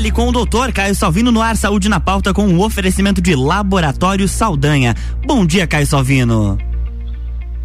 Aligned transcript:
Fale 0.00 0.12
com 0.12 0.28
o 0.30 0.32
doutor 0.32 0.72
Caio 0.72 0.94
Salvino 0.94 1.30
no 1.30 1.42
ar 1.42 1.54
Saúde 1.58 1.86
na 1.86 2.00
Pauta 2.00 2.32
com 2.32 2.46
o 2.46 2.52
um 2.52 2.60
oferecimento 2.62 3.20
de 3.20 3.34
Laboratório 3.34 4.26
Saldanha. 4.26 4.94
Bom 5.26 5.44
dia, 5.44 5.66
Caio 5.66 5.86
Salvino. 5.86 6.56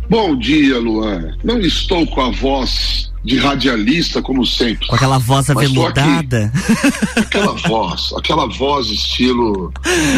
Bom 0.09 0.37
dia, 0.37 0.77
Luan. 0.77 1.33
Não 1.45 1.61
estou 1.61 2.05
com 2.07 2.19
a 2.19 2.31
voz 2.31 3.09
de 3.23 3.37
radialista 3.37 4.21
como 4.21 4.45
sempre. 4.45 4.85
Com 4.85 4.95
aquela 4.95 5.17
voz 5.17 5.49
aveludada. 5.49 6.51
Aquela 7.15 7.53
voz, 7.53 8.13
aquela 8.17 8.47
voz 8.47 8.87
estilo 8.87 9.71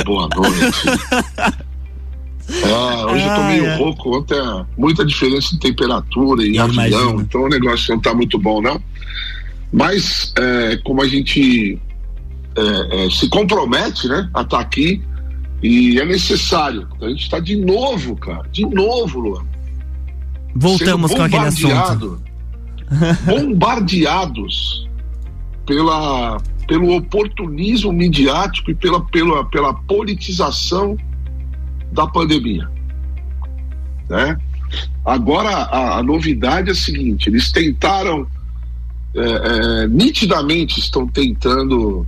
boa 0.03 0.27
noite. 0.35 1.67
Ah, 2.63 3.11
hoje 3.11 3.25
ah, 3.25 3.27
eu 3.27 3.35
tô 3.35 3.43
meio 3.43 3.65
é. 3.65 3.75
rouco, 3.75 4.17
ontem 4.17 4.33
é 4.33 4.65
muita 4.77 5.03
diferença 5.03 5.49
de 5.51 5.59
temperatura 5.59 6.47
e 6.47 6.57
avião, 6.57 7.19
então 7.19 7.41
o 7.41 7.49
negócio 7.49 7.93
não 7.93 8.01
tá 8.01 8.13
muito 8.13 8.39
bom, 8.39 8.61
não. 8.61 8.81
Mas 9.69 10.31
é, 10.37 10.77
como 10.77 11.01
a 11.01 11.07
gente 11.09 11.77
é, 12.57 13.05
é, 13.05 13.09
se 13.09 13.29
compromete, 13.29 14.07
né, 14.07 14.29
a 14.33 14.41
estar 14.41 14.57
tá 14.57 14.59
aqui 14.59 15.01
e 15.61 15.99
é 15.99 16.05
necessário. 16.05 16.87
A 17.01 17.07
gente 17.09 17.23
está 17.23 17.39
de 17.39 17.55
novo, 17.55 18.15
cara, 18.15 18.47
de 18.51 18.65
novo, 18.65 19.19
Luan. 19.19 19.45
Voltamos 20.55 21.13
com 21.13 21.21
aquele 21.21 21.45
assunto. 21.45 22.21
bombardeados 23.25 24.87
pela, 25.65 26.37
pelo 26.67 26.95
oportunismo 26.95 27.91
midiático 27.91 28.71
e 28.71 28.75
pela, 28.75 29.03
pela, 29.05 29.45
pela 29.45 29.73
politização 29.73 30.97
da 31.91 32.07
pandemia. 32.07 32.69
Né? 34.09 34.37
Agora, 35.05 35.49
a, 35.49 35.99
a 35.99 36.03
novidade 36.03 36.69
é 36.69 36.71
a 36.71 36.75
seguinte: 36.75 37.29
eles 37.29 37.51
tentaram, 37.51 38.25
é, 39.15 39.21
é, 39.83 39.87
nitidamente 39.87 40.79
estão 40.79 41.07
tentando 41.07 42.05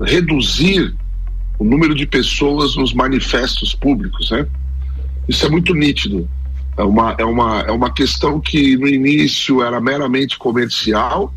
reduzir 0.00 0.94
o 1.58 1.64
número 1.64 1.94
de 1.94 2.06
pessoas 2.06 2.76
nos 2.76 2.92
manifestos 2.92 3.74
públicos, 3.74 4.30
né? 4.30 4.46
Isso 5.28 5.44
é 5.46 5.48
muito 5.48 5.74
nítido. 5.74 6.28
É 6.76 6.82
uma, 6.82 7.16
é 7.18 7.24
uma, 7.24 7.60
é 7.60 7.70
uma 7.70 7.92
questão 7.92 8.38
que 8.38 8.76
no 8.76 8.86
início 8.86 9.62
era 9.62 9.80
meramente 9.80 10.38
comercial, 10.38 11.32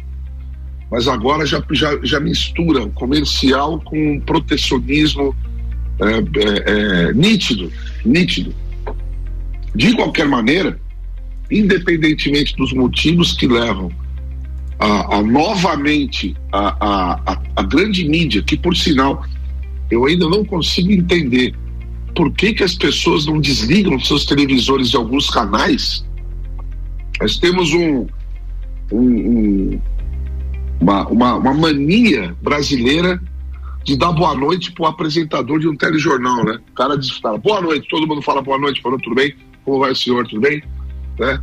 mas 0.92 1.08
agora 1.08 1.46
já, 1.46 1.64
já, 1.72 1.98
já 2.04 2.20
mistura 2.20 2.88
comercial 2.88 3.80
com 3.82 4.20
protecionismo 4.22 5.36
é, 6.00 6.18
é, 6.40 7.10
é, 7.10 7.14
nítido, 7.14 7.72
nítido. 8.04 8.54
De 9.74 9.96
qualquer 9.96 10.28
maneira, 10.28 10.80
independentemente 11.50 12.56
dos 12.58 12.74
motivos 12.74 13.34
que 13.34 13.48
levam 13.48 13.92
a, 14.80 15.18
a 15.18 15.22
novamente 15.22 16.36
a, 16.52 17.20
a, 17.56 17.64
grande 17.64 18.08
mídia, 18.08 18.42
que 18.42 18.58
por 18.58 18.76
sinal 18.76 19.24
eu 19.92 20.06
ainda 20.06 20.28
não 20.28 20.46
consigo 20.46 20.92
entender 20.92 21.54
por 22.16 22.32
que, 22.32 22.54
que 22.54 22.64
as 22.64 22.76
pessoas 22.76 23.26
não 23.26 23.40
desligam 23.40 24.00
seus 24.00 24.26
televisores 24.26 24.90
de 24.90 24.98
alguns 24.98 25.30
canais? 25.30 26.06
Nós 27.20 27.38
temos 27.38 27.74
um, 27.74 28.08
um, 28.92 29.00
um 29.00 29.82
uma, 30.80 31.08
uma, 31.08 31.36
uma, 31.36 31.54
mania 31.54 32.36
brasileira 32.42 33.22
de 33.84 33.98
dar 33.98 34.14
boa 34.14 34.34
noite 34.34 34.72
para 34.72 34.84
o 34.84 34.88
apresentador 34.88 35.60
de 35.60 35.68
um 35.68 35.76
telejornal, 35.76 36.46
né? 36.46 36.60
O 36.70 36.74
cara 36.74 36.98
diz, 36.98 37.10
fala, 37.18 37.38
boa 37.38 37.60
noite, 37.60 37.88
todo 37.90 38.08
mundo 38.08 38.22
fala 38.22 38.42
boa 38.42 38.58
noite, 38.58 38.82
falou 38.82 38.98
tudo 39.00 39.16
bem? 39.16 39.36
Como 39.66 39.80
vai 39.80 39.92
o 39.92 39.96
senhor, 39.96 40.26
tudo 40.28 40.42
bem? 40.42 40.64
Né? 41.20 41.40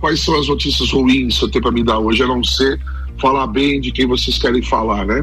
Quais 0.00 0.20
são 0.20 0.36
as 0.36 0.48
notícias 0.48 0.90
ruins 0.90 1.34
que 1.34 1.40
você 1.40 1.50
tem 1.52 1.62
para 1.62 1.70
me 1.70 1.84
dar 1.84 2.00
hoje? 2.00 2.20
A 2.22 2.26
não 2.26 2.42
ser 2.42 2.80
falar 3.20 3.46
bem 3.46 3.80
de 3.80 3.92
quem 3.92 4.06
vocês 4.06 4.36
querem 4.36 4.60
falar, 4.60 5.06
né? 5.06 5.22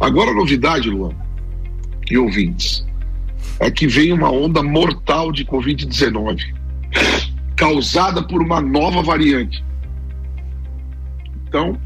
Agora 0.00 0.30
a 0.30 0.34
novidade, 0.34 0.88
Luan, 0.88 1.14
e 2.10 2.16
ouvintes, 2.16 2.86
é 3.60 3.70
que 3.70 3.86
vem 3.86 4.12
uma 4.14 4.30
onda 4.30 4.62
mortal 4.62 5.30
de 5.30 5.44
Covid-19, 5.44 6.40
causada 7.54 8.22
por 8.22 8.40
uma 8.40 8.62
nova 8.62 9.02
variante. 9.02 9.62
Então, 11.46 11.78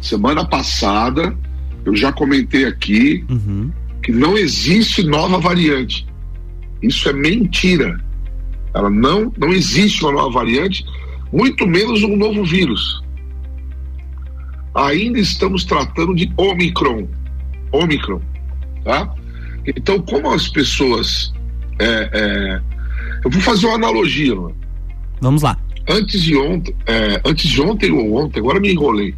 semana 0.00 0.46
passada, 0.46 1.36
eu 1.84 1.94
já 1.94 2.10
comentei 2.10 2.64
aqui 2.64 3.22
uhum. 3.28 3.70
que 4.02 4.12
não 4.12 4.36
existe 4.36 5.02
nova 5.02 5.38
variante. 5.38 6.06
Isso 6.82 7.06
é 7.08 7.12
mentira. 7.12 8.02
Ela 8.76 8.90
não, 8.90 9.32
não 9.38 9.48
existe 9.48 10.04
uma 10.04 10.12
nova 10.12 10.40
variante, 10.40 10.84
muito 11.32 11.66
menos 11.66 12.02
um 12.02 12.14
novo 12.14 12.44
vírus. 12.44 13.02
Ainda 14.74 15.18
estamos 15.18 15.64
tratando 15.64 16.14
de 16.14 16.30
Omicron. 16.36 17.08
Omicron, 17.72 18.20
tá? 18.84 19.14
Então, 19.66 19.98
como 20.00 20.30
as 20.30 20.48
pessoas. 20.48 21.32
É, 21.78 22.10
é, 22.12 22.60
eu 23.24 23.30
vou 23.30 23.40
fazer 23.40 23.66
uma 23.66 23.76
analogia, 23.76 24.34
mano. 24.34 24.54
Vamos 25.22 25.42
lá. 25.42 25.58
Antes 25.88 26.22
de 26.22 26.36
ontem, 26.36 26.74
é, 26.86 27.20
antes 27.24 27.48
de 27.48 27.62
ontem 27.62 27.90
ou 27.90 28.14
ontem, 28.16 28.40
agora 28.40 28.60
me 28.60 28.72
enrolei. 28.72 29.14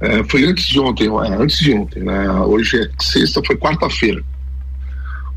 É, 0.00 0.22
foi 0.24 0.44
antes 0.44 0.66
de 0.66 0.78
ontem, 0.78 1.08
é, 1.08 1.34
antes 1.34 1.58
de 1.58 1.74
ontem, 1.74 2.04
né? 2.04 2.30
Hoje 2.42 2.80
é 2.80 2.88
sexta, 3.02 3.42
foi 3.44 3.56
quarta-feira. 3.56 4.22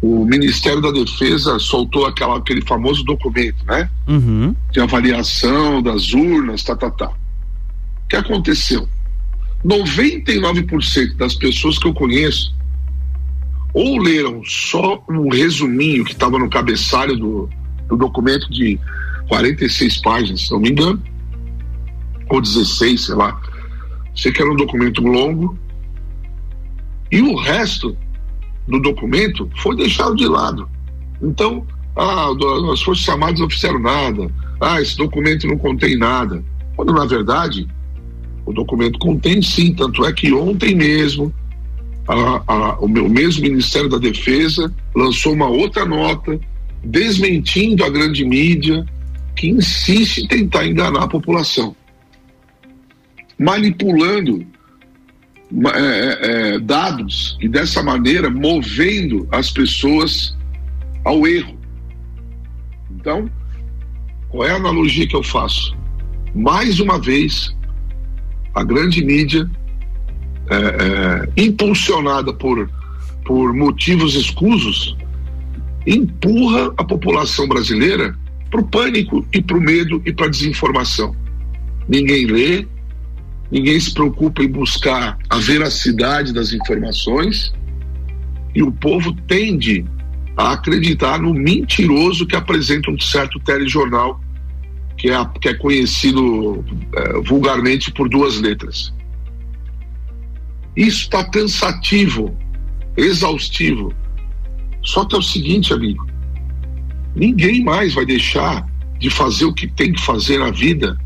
O 0.02 0.26
Ministério 0.26 0.82
da 0.82 0.92
Defesa 0.92 1.60
soltou 1.60 2.06
aquela, 2.08 2.38
aquele 2.38 2.62
famoso 2.62 3.04
documento, 3.04 3.64
né? 3.66 3.90
Uhum. 4.08 4.56
De 4.72 4.80
avaliação 4.80 5.82
das 5.82 6.12
urnas, 6.14 6.64
tá, 6.64 6.76
tá, 6.76 6.90
tá. 6.90 7.10
O 7.10 8.08
que 8.10 8.16
aconteceu? 8.16 8.88
99% 9.64 11.16
das 11.18 11.36
pessoas 11.36 11.78
que 11.78 11.88
eu 11.88 11.94
conheço 11.94 12.54
ou 13.74 14.00
leram 14.00 14.42
só 14.44 15.04
um 15.08 15.30
resuminho 15.30 16.04
que 16.04 16.12
estava 16.12 16.38
no 16.38 16.50
cabeçalho 16.50 17.16
do, 17.16 17.50
do 17.88 17.96
documento 17.96 18.52
de 18.52 18.80
46 19.30 20.02
páginas, 20.02 20.42
se 20.42 20.52
não 20.52 20.60
me 20.60 20.72
engano, 20.72 21.02
ou 22.30 22.42
16, 22.42 23.06
sei 23.06 23.16
lá. 23.16 23.40
Sei 24.16 24.32
que 24.32 24.42
era 24.42 24.52
um 24.52 24.56
documento 24.56 25.02
longo. 25.02 25.58
E 27.12 27.22
o 27.22 27.36
resto 27.36 27.96
do 28.72 28.80
documento 28.80 29.50
foi 29.58 29.76
deixado 29.76 30.16
de 30.16 30.26
lado. 30.26 30.68
Então, 31.22 31.68
ah, 31.96 32.28
as 32.72 32.82
Forças 32.82 33.08
Armadas 33.10 33.40
não 33.40 33.50
fizeram 33.50 33.80
nada. 33.80 34.32
Ah, 34.60 34.82
esse 34.82 34.98
documento 34.98 35.46
não 35.46 35.58
contém 35.58 35.98
nada. 35.98 36.44
Quando, 36.76 36.94
na 36.94 37.06
verdade, 37.06 37.68
o 38.46 38.54
documento 38.54 38.98
contém 38.98 39.42
sim. 39.42 39.74
Tanto 39.74 40.06
é 40.06 40.14
que 40.14 40.32
ontem 40.34 40.74
mesmo 40.74 41.34
a, 42.08 42.44
a, 42.48 42.80
o, 42.80 42.88
meu, 42.88 43.06
o 43.06 43.10
mesmo 43.10 43.44
Ministério 43.44 43.90
da 43.90 43.98
Defesa 43.98 44.74
lançou 44.96 45.34
uma 45.34 45.48
outra 45.48 45.86
nota 45.86 46.40
desmentindo 46.84 47.84
a 47.84 47.90
grande 47.90 48.24
mídia 48.24 48.86
que 49.36 49.50
insiste 49.50 50.20
em 50.20 50.28
tentar 50.28 50.66
enganar 50.66 51.04
a 51.04 51.08
população, 51.08 51.76
manipulando 53.38 54.46
é, 55.76 55.80
é, 55.80 56.54
é, 56.56 56.60
dados 56.60 57.38
e 57.42 57.48
dessa 57.48 57.84
maneira 57.84 58.30
movendo 58.30 59.28
as 59.32 59.52
pessoas 59.52 60.36
ao 61.04 61.28
erro. 61.28 61.58
Então, 62.92 63.30
qual 64.30 64.48
é 64.48 64.52
a 64.52 64.56
analogia 64.56 65.08
que 65.08 65.16
eu 65.16 65.24
faço? 65.24 65.76
Mais 66.34 66.80
uma 66.80 67.00
vez, 67.00 67.54
a 68.56 68.64
grande 68.64 69.04
mídia 69.04 69.50
é, 70.50 70.56
é, 70.56 71.44
impulsionada 71.44 72.34
por, 72.34 72.70
por 73.26 73.54
motivos 73.54 74.16
escusos, 74.16 74.96
empurra 75.86 76.74
a 76.78 76.84
população 76.84 77.48
brasileira 77.48 78.16
para 78.50 78.62
o 78.62 78.68
pânico 78.68 79.26
e 79.34 79.42
para 79.42 79.58
o 79.58 79.62
medo 79.62 80.02
e 80.06 80.14
para 80.14 80.28
a 80.28 80.30
desinformação. 80.30 81.16
Ninguém 81.90 82.26
lê, 82.28 82.68
ninguém 83.52 83.80
se 83.80 83.94
preocupa 83.94 84.42
em 84.44 84.48
buscar 84.48 85.18
a 85.30 85.38
veracidade 85.38 86.34
das 86.34 86.54
informações 86.54 87.54
e 88.56 88.64
o 88.64 88.72
povo 88.72 89.14
tende 89.28 89.86
a 90.38 90.54
acreditar 90.54 91.20
no 91.20 91.34
mentiroso 91.34 92.26
que 92.26 92.36
apresenta 92.36 92.90
um 92.90 93.00
certo 93.00 93.40
telejornal 93.40 94.20
que 94.98 95.10
é, 95.10 95.26
que 95.42 95.50
é 95.50 95.54
conhecido 95.54 96.64
é, 96.96 97.22
vulgarmente 97.22 97.92
por 97.92 98.08
duas 98.08 98.40
letras. 98.40 98.94
Isso 100.76 101.02
está 101.02 101.24
cansativo, 101.24 102.38
exaustivo. 102.96 103.94
Só 104.84 105.06
que 105.06 105.16
é 105.16 105.20
o 105.20 105.22
seguinte, 105.22 105.74
amigo: 105.74 106.06
ninguém 107.16 107.64
mais 107.64 107.94
vai 107.94 108.06
deixar 108.06 108.66
de 109.00 109.10
fazer 109.10 109.46
o 109.46 109.54
que 109.54 109.68
tem 109.68 109.92
que 109.92 110.02
fazer 110.02 110.38
na 110.38 110.52
vida 110.52 110.98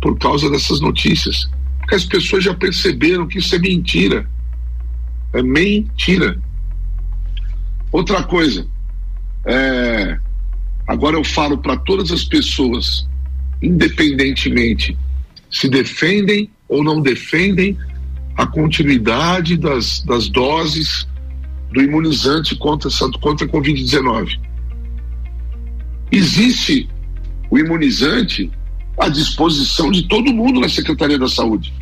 por 0.00 0.18
causa 0.18 0.50
dessas 0.50 0.80
notícias. 0.80 1.48
Porque 1.86 1.94
as 1.94 2.04
pessoas 2.04 2.42
já 2.42 2.52
perceberam 2.52 3.28
que 3.28 3.38
isso 3.38 3.54
é 3.54 3.60
mentira. 3.60 4.28
É 5.32 5.40
mentira. 5.40 6.36
Outra 7.92 8.24
coisa, 8.24 8.66
é, 9.46 10.18
agora 10.84 11.16
eu 11.16 11.22
falo 11.22 11.58
para 11.58 11.76
todas 11.76 12.10
as 12.10 12.24
pessoas, 12.24 13.06
independentemente 13.62 14.98
se 15.48 15.68
defendem 15.68 16.50
ou 16.68 16.82
não 16.82 17.00
defendem 17.00 17.78
a 18.36 18.44
continuidade 18.44 19.56
das, 19.56 20.02
das 20.02 20.28
doses 20.28 21.06
do 21.72 21.80
imunizante 21.80 22.56
contra, 22.56 22.90
contra 23.20 23.46
a 23.46 23.48
Covid-19. 23.48 24.40
Existe 26.10 26.88
o 27.48 27.56
imunizante 27.56 28.50
à 28.98 29.08
disposição 29.08 29.90
de 29.90 30.06
todo 30.08 30.32
mundo 30.32 30.60
na 30.60 30.68
Secretaria 30.68 31.18
da 31.18 31.28
Saúde. 31.28 31.72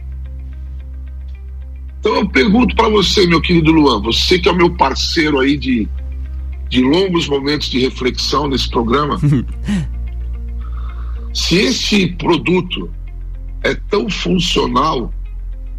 Então 2.01 2.17
eu 2.17 2.29
pergunto 2.29 2.75
para 2.77 2.89
você, 2.89 3.27
meu 3.27 3.41
querido 3.41 3.73
Luan, 3.73 4.01
você 4.03 4.39
que 4.39 4.49
é 4.49 4.53
o 4.53 4.57
meu 4.57 4.75
parceiro 4.75 5.41
aí 5.41 5.57
de, 5.57 5.89
de 6.69 6.83
longos 6.83 7.29
momentos 7.29 7.69
de 7.69 7.79
reflexão 7.79 8.47
nesse 8.47 8.69
programa, 8.69 9.19
se 11.33 11.57
esse 11.57 12.09
produto 12.09 12.91
é 13.63 13.75
tão 13.75 14.11
funcional, 14.11 15.13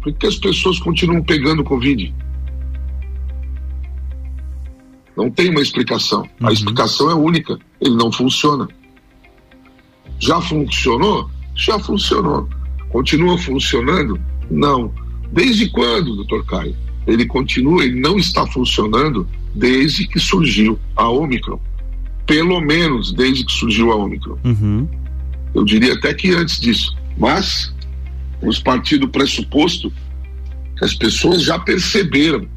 por 0.02 0.12
que 0.12 0.26
as 0.26 0.36
pessoas 0.36 0.80
continuam 0.80 1.22
pegando 1.22 1.62
Covid? 1.62 2.12
Não 5.16 5.30
tem 5.30 5.48
uma 5.50 5.62
explicação. 5.62 6.28
Uhum. 6.40 6.48
A 6.48 6.52
explicação 6.52 7.10
é 7.10 7.14
única. 7.14 7.58
Ele 7.80 7.94
não 7.94 8.12
funciona. 8.12 8.68
Já 10.26 10.40
funcionou? 10.40 11.30
Já 11.54 11.78
funcionou. 11.78 12.48
Continua 12.88 13.38
funcionando? 13.38 14.18
Não. 14.50 14.92
Desde 15.30 15.68
quando, 15.68 16.16
doutor 16.16 16.44
Caio? 16.46 16.76
Ele 17.06 17.24
continua, 17.26 17.84
ele 17.84 18.00
não 18.00 18.18
está 18.18 18.44
funcionando 18.48 19.28
desde 19.54 20.08
que 20.08 20.18
surgiu 20.18 20.78
a 20.96 21.08
Omicron. 21.08 21.60
Pelo 22.26 22.60
menos 22.60 23.12
desde 23.12 23.44
que 23.44 23.52
surgiu 23.52 23.92
a 23.92 23.96
Omicron. 23.96 24.36
Uhum. 24.44 24.88
Eu 25.54 25.64
diria 25.64 25.94
até 25.94 26.12
que 26.12 26.34
antes 26.34 26.58
disso. 26.58 26.96
Mas, 27.16 27.72
vamos 28.40 28.58
partir 28.58 28.98
do 28.98 29.08
pressuposto 29.08 29.92
que 30.76 30.84
as 30.84 30.94
pessoas 30.94 31.44
já 31.44 31.56
perceberam 31.56 32.48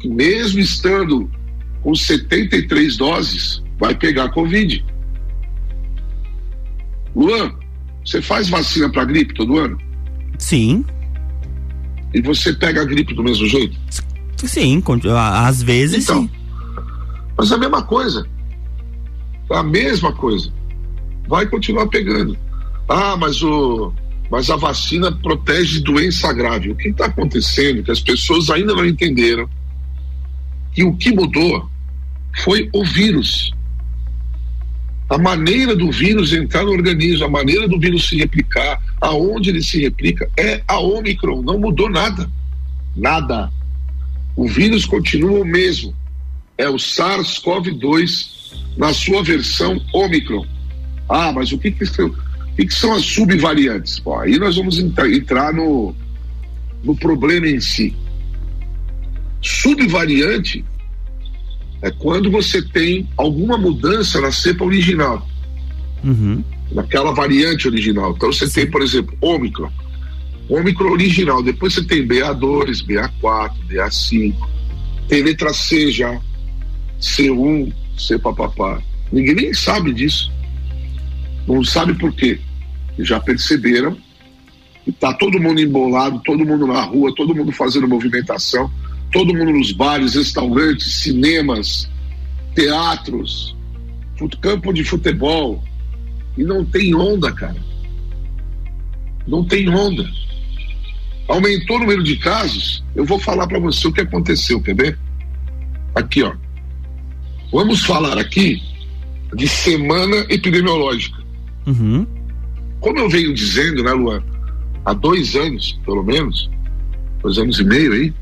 que, 0.00 0.08
mesmo 0.08 0.58
estando 0.58 1.30
com 1.82 1.94
73 1.94 2.96
doses, 2.96 3.62
vai 3.78 3.94
pegar 3.94 4.30
Covid. 4.30 4.82
Luan, 7.14 7.52
você 8.04 8.20
faz 8.22 8.48
vacina 8.48 8.90
para 8.90 9.04
gripe 9.04 9.34
todo 9.34 9.58
ano? 9.58 9.78
Sim. 10.38 10.84
E 12.14 12.20
você 12.20 12.52
pega 12.52 12.82
a 12.82 12.84
gripe 12.84 13.14
do 13.14 13.22
mesmo 13.22 13.46
jeito? 13.46 13.78
Sim, 14.36 14.82
às 15.16 15.62
vezes 15.62 16.04
então, 16.04 16.22
sim. 16.22 16.30
Mas 17.36 17.50
é 17.50 17.54
a 17.54 17.58
mesma 17.58 17.82
coisa. 17.82 18.26
É 19.50 19.56
a 19.56 19.62
mesma 19.62 20.12
coisa. 20.12 20.52
Vai 21.28 21.46
continuar 21.46 21.86
pegando. 21.86 22.36
Ah, 22.88 23.16
mas 23.16 23.42
o 23.42 23.92
mas 24.30 24.48
a 24.48 24.56
vacina 24.56 25.12
protege 25.12 25.74
de 25.74 25.84
doença 25.84 26.32
grave. 26.32 26.70
O 26.70 26.74
que 26.74 26.88
está 26.88 27.04
acontecendo 27.04 27.80
é 27.80 27.82
que 27.82 27.90
as 27.90 28.00
pessoas 28.00 28.48
ainda 28.48 28.74
não 28.74 28.86
entenderam 28.86 29.46
que 30.72 30.82
o 30.82 30.96
que 30.96 31.12
mudou 31.14 31.68
foi 32.42 32.68
o 32.72 32.82
vírus. 32.82 33.52
A 35.08 35.18
maneira 35.18 35.76
do 35.76 35.90
vírus 35.90 36.32
entrar 36.32 36.64
no 36.64 36.72
organismo, 36.72 37.26
a 37.26 37.28
maneira 37.28 37.68
do 37.68 37.78
vírus 37.78 38.08
se 38.08 38.16
replicar, 38.16 38.80
aonde 39.00 39.50
ele 39.50 39.62
se 39.62 39.80
replica, 39.80 40.30
é 40.38 40.62
a 40.66 40.78
Omicron. 40.78 41.42
Não 41.42 41.58
mudou 41.58 41.90
nada. 41.90 42.30
Nada. 42.96 43.50
O 44.34 44.48
vírus 44.48 44.86
continua 44.86 45.40
o 45.40 45.44
mesmo. 45.44 45.94
É 46.56 46.68
o 46.68 46.76
SARS-CoV-2 46.76 48.32
na 48.76 48.92
sua 48.94 49.22
versão 49.22 49.80
Omicron. 49.92 50.46
Ah, 51.08 51.32
mas 51.32 51.52
o 51.52 51.58
que, 51.58 51.70
que, 51.70 51.84
o 51.84 52.16
que, 52.56 52.66
que 52.66 52.74
são 52.74 52.94
as 52.94 53.04
subvariantes? 53.04 53.98
Bom, 53.98 54.18
aí 54.18 54.38
nós 54.38 54.56
vamos 54.56 54.78
entrar 54.78 55.52
no, 55.52 55.94
no 56.82 56.96
problema 56.96 57.48
em 57.48 57.60
si. 57.60 57.94
Subvariante 59.42 60.64
é 61.82 61.90
quando 61.90 62.30
você 62.30 62.62
tem 62.62 63.08
alguma 63.16 63.58
mudança 63.58 64.20
na 64.20 64.30
cepa 64.30 64.64
original, 64.64 65.26
uhum. 66.04 66.42
naquela 66.70 67.12
variante 67.12 67.66
original. 67.66 68.14
Então 68.16 68.32
você 68.32 68.48
tem, 68.48 68.70
por 68.70 68.80
exemplo, 68.80 69.16
Ômicron, 69.20 69.70
Ômicron 70.48 70.92
original, 70.92 71.42
depois 71.42 71.74
você 71.74 71.84
tem 71.84 72.06
BA2, 72.06 72.86
BA4, 72.86 73.52
BA5, 73.68 74.34
tem 75.08 75.24
letra 75.24 75.52
C 75.52 75.90
já, 75.90 76.20
C1, 77.00 77.72
C 77.98 78.16
papapá. 78.16 78.80
Ninguém 79.12 79.34
nem 79.34 79.52
sabe 79.52 79.92
disso. 79.92 80.30
Não 81.46 81.64
sabe 81.64 81.94
por 81.94 82.12
quê. 82.14 82.40
Já 82.98 83.18
perceberam 83.18 83.96
que 84.84 84.92
tá 84.92 85.12
todo 85.12 85.40
mundo 85.40 85.60
embolado, 85.60 86.20
todo 86.24 86.46
mundo 86.46 86.66
na 86.66 86.82
rua, 86.82 87.12
todo 87.14 87.34
mundo 87.34 87.50
fazendo 87.50 87.88
movimentação 87.88 88.70
todo 89.12 89.34
mundo 89.34 89.52
nos 89.52 89.70
bares, 89.72 90.14
restaurantes, 90.14 90.96
cinemas, 90.96 91.88
teatros, 92.54 93.54
campo 94.40 94.72
de 94.72 94.84
futebol. 94.84 95.62
E 96.36 96.42
não 96.42 96.64
tem 96.64 96.94
onda, 96.94 97.30
cara. 97.32 97.56
Não 99.26 99.44
tem 99.44 99.68
onda. 99.68 100.08
Aumentou 101.28 101.76
o 101.76 101.80
número 101.80 102.02
de 102.02 102.16
casos. 102.16 102.82
Eu 102.94 103.04
vou 103.04 103.18
falar 103.18 103.46
para 103.46 103.58
você 103.58 103.86
o 103.86 103.92
que 103.92 104.00
aconteceu, 104.00 104.60
quer 104.60 104.74
ver? 104.74 104.98
Aqui, 105.94 106.22
ó. 106.22 106.34
Vamos 107.52 107.84
falar 107.84 108.18
aqui 108.18 108.62
de 109.34 109.46
semana 109.46 110.16
epidemiológica. 110.28 111.22
Uhum. 111.66 112.06
Como 112.80 112.98
eu 112.98 113.08
venho 113.08 113.34
dizendo, 113.34 113.82
né, 113.82 113.92
Luan? 113.92 114.22
Há 114.84 114.92
dois 114.94 115.36
anos, 115.36 115.78
pelo 115.84 116.02
menos, 116.02 116.50
dois 117.22 117.38
anos 117.38 117.60
e 117.60 117.64
meio 117.64 117.92
aí, 117.92 118.14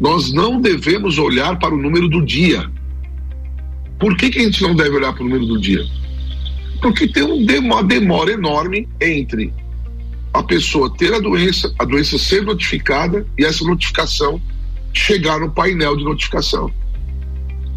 nós 0.00 0.32
não 0.32 0.60
devemos 0.60 1.18
olhar 1.18 1.58
para 1.58 1.74
o 1.74 1.76
número 1.76 2.08
do 2.08 2.24
dia. 2.24 2.68
Por 3.98 4.16
que, 4.16 4.30
que 4.30 4.38
a 4.38 4.42
gente 4.42 4.62
não 4.62 4.74
deve 4.74 4.96
olhar 4.96 5.12
para 5.12 5.22
o 5.22 5.28
número 5.28 5.46
do 5.46 5.60
dia? 5.60 5.84
Porque 6.80 7.06
tem 7.06 7.22
uma 7.58 7.84
demora 7.84 8.32
enorme 8.32 8.88
entre 8.98 9.52
a 10.32 10.42
pessoa 10.42 10.94
ter 10.96 11.12
a 11.12 11.18
doença, 11.18 11.72
a 11.78 11.84
doença 11.84 12.16
ser 12.16 12.42
notificada 12.42 13.26
e 13.36 13.44
essa 13.44 13.62
notificação 13.64 14.40
chegar 14.92 15.38
no 15.38 15.50
painel 15.50 15.96
de 15.96 16.04
notificação. 16.04 16.72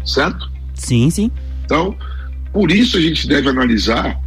Certo? 0.04 0.50
Sim, 0.74 1.10
sim. 1.10 1.30
Então, 1.64 1.94
por 2.52 2.70
isso 2.70 2.96
a 2.96 3.00
gente 3.00 3.28
deve 3.28 3.48
analisar 3.50 4.18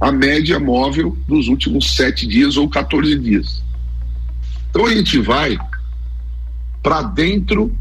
a 0.00 0.10
média 0.10 0.58
móvel 0.58 1.16
dos 1.28 1.48
últimos 1.48 1.94
sete 1.94 2.26
dias 2.26 2.56
ou 2.56 2.68
14 2.68 3.18
dias. 3.18 3.62
Então 4.70 4.86
a 4.86 4.90
gente 4.94 5.18
vai 5.18 5.58
para 6.82 7.02
dentro 7.02 7.72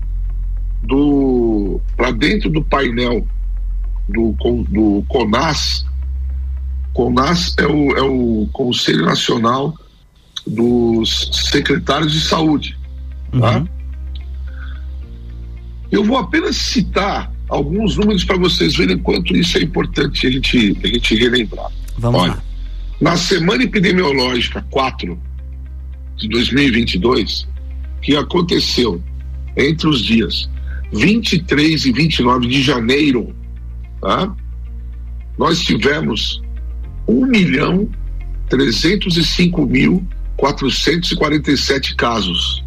do 0.83 1.79
para 1.95 2.11
dentro 2.11 2.49
do 2.49 2.63
painel 2.63 3.25
do, 4.07 4.35
do 4.69 5.03
CONAS. 5.07 5.85
CONAS 6.93 7.55
é 7.57 7.65
o, 7.65 7.97
é 7.97 8.01
o 8.01 8.47
Conselho 8.51 9.05
Nacional 9.05 9.73
dos 10.45 11.29
Secretários 11.49 12.11
de 12.13 12.21
Saúde. 12.21 12.77
Tá? 13.31 13.59
Uhum. 13.59 13.67
Eu 15.91 16.03
vou 16.03 16.17
apenas 16.17 16.55
citar 16.55 17.31
alguns 17.47 17.97
números 17.97 18.23
para 18.23 18.37
vocês 18.37 18.75
verem 18.75 18.97
quanto 18.97 19.35
isso 19.35 19.57
é 19.57 19.61
importante 19.61 20.25
a 20.25 20.31
gente, 20.31 20.77
a 20.83 20.87
gente 20.87 21.15
relembrar. 21.15 21.69
Vamos 21.97 22.21
Olha, 22.21 22.31
lá. 22.33 22.43
Na 22.99 23.17
semana 23.17 23.63
epidemiológica 23.63 24.65
4 24.69 25.19
de 26.17 26.29
2022, 26.29 27.47
que 28.01 28.15
aconteceu 28.15 29.01
entre 29.55 29.87
os 29.87 30.01
dias 30.01 30.49
23 30.93 31.85
e 31.85 31.91
29 31.91 32.47
de 32.47 32.61
janeiro, 32.61 33.33
tá? 34.01 34.35
nós 35.37 35.61
tivemos 35.61 36.41
1 37.07 37.25
milhão 37.25 37.89
305 38.49 39.65
mil 39.65 40.05
447 40.35 41.95
casos 41.95 42.63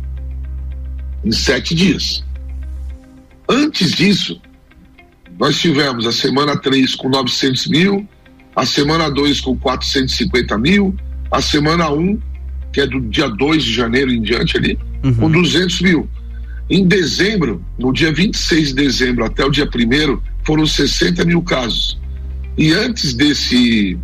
em 1.24 1.32
sete 1.32 1.74
dias. 1.74 2.24
Antes 3.48 3.92
disso, 3.92 4.40
nós 5.38 5.60
tivemos 5.60 6.06
a 6.06 6.12
semana 6.12 6.56
3 6.56 6.94
com 6.94 7.08
900 7.08 7.66
mil, 7.68 8.08
a 8.54 8.64
semana 8.64 9.10
2 9.10 9.40
com 9.40 9.56
450 9.56 10.56
mil, 10.58 10.94
a 11.30 11.40
semana 11.42 11.90
1, 11.90 12.18
que 12.72 12.80
é 12.80 12.86
do 12.86 13.00
dia 13.00 13.28
2 13.28 13.64
de 13.64 13.72
janeiro 13.72 14.12
em 14.12 14.22
diante 14.22 14.56
ali, 14.56 14.78
uhum. 15.04 15.14
com 15.14 15.30
200 15.30 15.80
mil. 15.82 16.08
Em 16.68 16.86
dezembro, 16.86 17.62
no 17.78 17.92
dia 17.92 18.12
26 18.12 18.68
de 18.68 18.74
dezembro 18.74 19.24
até 19.24 19.44
o 19.44 19.50
dia 19.50 19.66
1 19.66 20.18
foram 20.44 20.66
60 20.66 21.24
mil 21.24 21.42
casos. 21.42 22.00
E 22.56 22.72
antes 22.72 23.12
desse, 23.12 23.98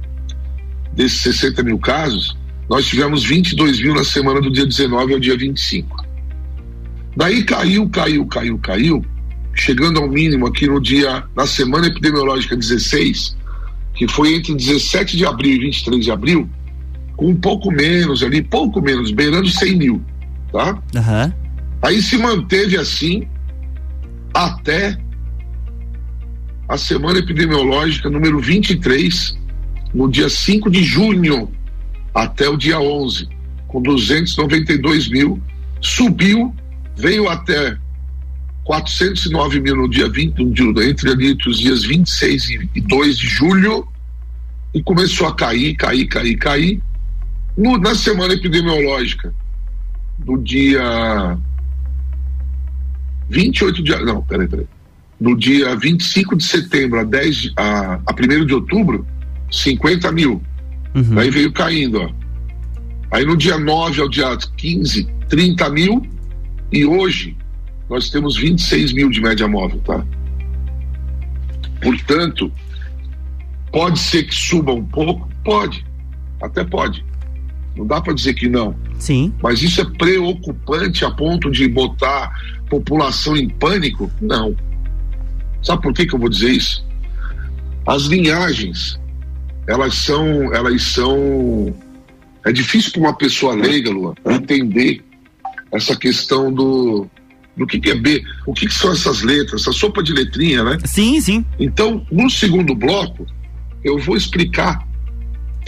desses 0.92 1.22
60 1.22 1.62
mil 1.62 1.78
casos, 1.78 2.36
nós 2.68 2.86
tivemos 2.86 3.24
22 3.24 3.80
mil 3.82 3.94
na 3.94 4.04
semana 4.04 4.40
do 4.40 4.50
dia 4.50 4.66
19 4.66 5.14
ao 5.14 5.20
dia 5.20 5.36
25. 5.36 6.04
Daí 7.16 7.42
caiu, 7.42 7.88
caiu, 7.88 8.26
caiu, 8.26 8.58
caiu, 8.58 9.04
chegando 9.54 9.98
ao 9.98 10.08
mínimo 10.08 10.46
aqui 10.46 10.66
no 10.66 10.80
dia, 10.80 11.24
na 11.34 11.46
semana 11.46 11.86
epidemiológica 11.88 12.56
16, 12.56 13.36
que 13.94 14.06
foi 14.08 14.34
entre 14.34 14.54
17 14.54 15.16
de 15.16 15.26
abril 15.26 15.56
e 15.56 15.58
23 15.60 16.04
de 16.04 16.10
abril, 16.10 16.48
com 17.16 17.28
um 17.28 17.36
pouco 17.36 17.70
menos 17.70 18.22
ali, 18.22 18.42
pouco 18.42 18.80
menos, 18.80 19.10
beirando 19.10 19.48
100 19.48 19.76
mil. 19.76 20.02
Tá? 20.52 20.74
Uhum. 20.94 21.32
Aí 21.82 22.02
se 22.02 22.18
manteve 22.18 22.76
assim 22.76 23.28
até 24.34 24.98
a 26.68 26.76
semana 26.76 27.18
epidemiológica 27.18 28.08
número 28.08 28.38
23, 28.38 29.36
no 29.92 30.08
dia 30.08 30.28
5 30.28 30.70
de 30.70 30.84
junho, 30.84 31.50
até 32.14 32.48
o 32.48 32.56
dia 32.56 32.78
11, 32.78 33.28
com 33.66 33.82
292 33.82 35.08
mil, 35.08 35.42
subiu, 35.80 36.54
veio 36.96 37.28
até 37.28 37.76
409 38.64 39.60
mil 39.60 39.76
no 39.76 39.88
dia 39.88 40.08
20, 40.08 40.40
entre 40.88 41.10
ali 41.10 41.36
os 41.46 41.58
dias 41.58 41.82
26 41.82 42.50
e 42.74 42.80
2 42.80 43.18
de 43.18 43.26
julho, 43.26 43.88
e 44.72 44.82
começou 44.82 45.26
a 45.26 45.34
cair, 45.34 45.74
cair, 45.74 46.06
cair, 46.06 46.36
cair. 46.36 46.82
No, 47.56 47.76
na 47.78 47.96
semana 47.96 48.34
epidemiológica, 48.34 49.34
do 50.24 50.36
dia 50.38 51.38
28 53.28 53.82
de. 53.82 53.96
Não, 54.04 54.22
peraí, 54.22 54.48
peraí 54.48 54.66
no 55.20 55.36
dia 55.36 55.76
25 55.76 56.36
de 56.36 56.44
setembro 56.44 56.98
a, 56.98 57.04
10, 57.04 57.52
a, 57.56 58.00
a 58.06 58.12
1 58.12 58.46
de 58.46 58.54
outubro, 58.54 59.06
50 59.50 60.10
mil. 60.12 60.42
Uhum. 60.94 61.18
Aí 61.18 61.30
veio 61.30 61.52
caindo, 61.52 62.00
ó. 62.00 62.10
Aí 63.10 63.24
no 63.24 63.36
dia 63.36 63.58
9 63.58 64.00
ao 64.00 64.08
dia 64.08 64.36
15, 64.56 65.06
30 65.28 65.68
mil. 65.70 66.02
E 66.72 66.86
hoje 66.86 67.36
nós 67.88 68.08
temos 68.08 68.36
26 68.36 68.92
mil 68.92 69.10
de 69.10 69.20
média 69.20 69.46
móvel, 69.46 69.80
tá? 69.80 70.04
Portanto, 71.82 72.50
pode 73.72 73.98
ser 73.98 74.24
que 74.24 74.34
suba 74.34 74.72
um 74.72 74.84
pouco? 74.84 75.28
Pode. 75.44 75.84
Até 76.40 76.64
pode. 76.64 77.04
Não 77.76 77.86
dá 77.86 78.00
para 78.00 78.12
dizer 78.12 78.34
que 78.34 78.48
não. 78.48 78.74
Sim. 78.98 79.32
Mas 79.42 79.62
isso 79.62 79.80
é 79.80 79.84
preocupante 79.84 81.04
a 81.04 81.10
ponto 81.10 81.50
de 81.50 81.66
botar 81.68 82.30
população 82.68 83.36
em 83.36 83.48
pânico? 83.48 84.10
Não. 84.20 84.56
Sabe 85.62 85.82
por 85.82 85.92
que, 85.92 86.06
que 86.06 86.14
eu 86.14 86.18
vou 86.18 86.28
dizer 86.28 86.50
isso? 86.50 86.84
As 87.86 88.04
linhagens, 88.04 88.98
elas 89.66 89.94
são, 89.94 90.52
elas 90.54 90.82
são. 90.82 91.74
É 92.44 92.52
difícil 92.52 92.92
para 92.92 93.00
uma 93.00 93.16
pessoa 93.16 93.54
leiga, 93.54 93.90
Lua, 93.90 94.14
entender 94.26 95.02
essa 95.72 95.96
questão 95.96 96.52
do, 96.52 97.06
do 97.56 97.66
que, 97.66 97.78
que 97.78 97.90
é 97.90 97.94
B, 97.94 98.22
o 98.46 98.52
que, 98.52 98.66
que, 98.66 98.74
são 98.74 98.92
essas 98.92 99.22
letras, 99.22 99.62
essa 99.62 99.72
sopa 99.72 100.02
de 100.02 100.12
letrinha, 100.12 100.64
né? 100.64 100.78
Sim, 100.84 101.20
sim. 101.20 101.44
Então, 101.58 102.04
no 102.10 102.28
segundo 102.30 102.74
bloco, 102.74 103.26
eu 103.84 103.98
vou 103.98 104.16
explicar, 104.16 104.86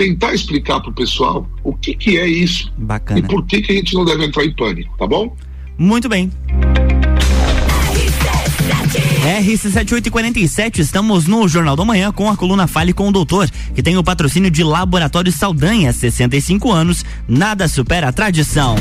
tentar 0.03 0.35
explicar 0.35 0.81
para 0.81 0.91
o 0.91 0.93
pessoal 0.93 1.49
o 1.63 1.73
que, 1.75 1.95
que 1.95 2.19
é 2.19 2.27
isso 2.27 2.73
Bacana. 2.77 3.21
e 3.21 3.23
por 3.23 3.47
que, 3.47 3.63
que 3.63 3.73
a 3.73 3.77
gente 3.77 3.95
não 3.95 4.05
deve 4.05 4.25
entrar 4.25 4.45
em 4.45 4.53
pânico, 4.53 4.93
tá 4.99 5.07
bom? 5.07 5.37
Muito 5.79 6.09
bem. 6.09 6.31
RC7847, 9.23 10.81
estamos 10.81 11.27
no 11.27 11.47
Jornal 11.47 11.77
da 11.77 11.85
Manhã 11.85 12.11
com 12.11 12.29
a 12.29 12.37
coluna 12.37 12.67
Fale 12.67 12.93
com 12.93 13.09
o 13.09 13.13
Doutor, 13.13 13.49
que 13.75 13.83
tem 13.83 13.97
o 13.97 14.03
patrocínio 14.03 14.51
de 14.51 14.65
Laboratório 14.65 15.31
Saldanha, 15.31 15.93
65 15.93 16.73
anos, 16.73 17.05
nada 17.29 17.69
supera 17.69 18.09
a 18.09 18.13
tradição. 18.13 18.75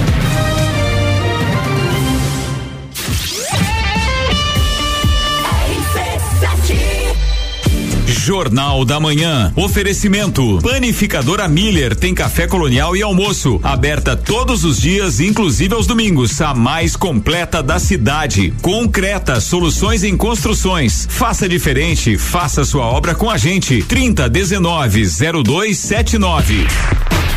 Jornal 8.12 8.84
da 8.84 9.00
Manhã. 9.00 9.54
Oferecimento. 9.56 10.60
Panificadora 10.62 11.48
Miller 11.48 11.96
tem 11.96 12.14
café 12.14 12.46
colonial 12.46 12.96
e 12.96 13.02
almoço. 13.02 13.60
Aberta 13.64 14.16
todos 14.16 14.64
os 14.64 14.80
dias, 14.80 15.20
inclusive 15.20 15.74
aos 15.74 15.88
domingos. 15.88 16.40
A 16.42 16.54
mais 16.54 16.96
completa 16.96 17.64
da 17.64 17.80
cidade. 17.80 18.54
Concreta, 18.62 19.40
soluções 19.40 20.04
em 20.04 20.18
construções. 20.18 21.08
Faça 21.10 21.48
diferente, 21.48 22.18
faça 22.18 22.66
sua 22.66 22.86
obra 22.86 23.16
com 23.16 23.30
a 23.30 23.38
gente. 23.38 23.82
30 23.84 24.30
19 24.30 25.06
0279. 25.44 26.68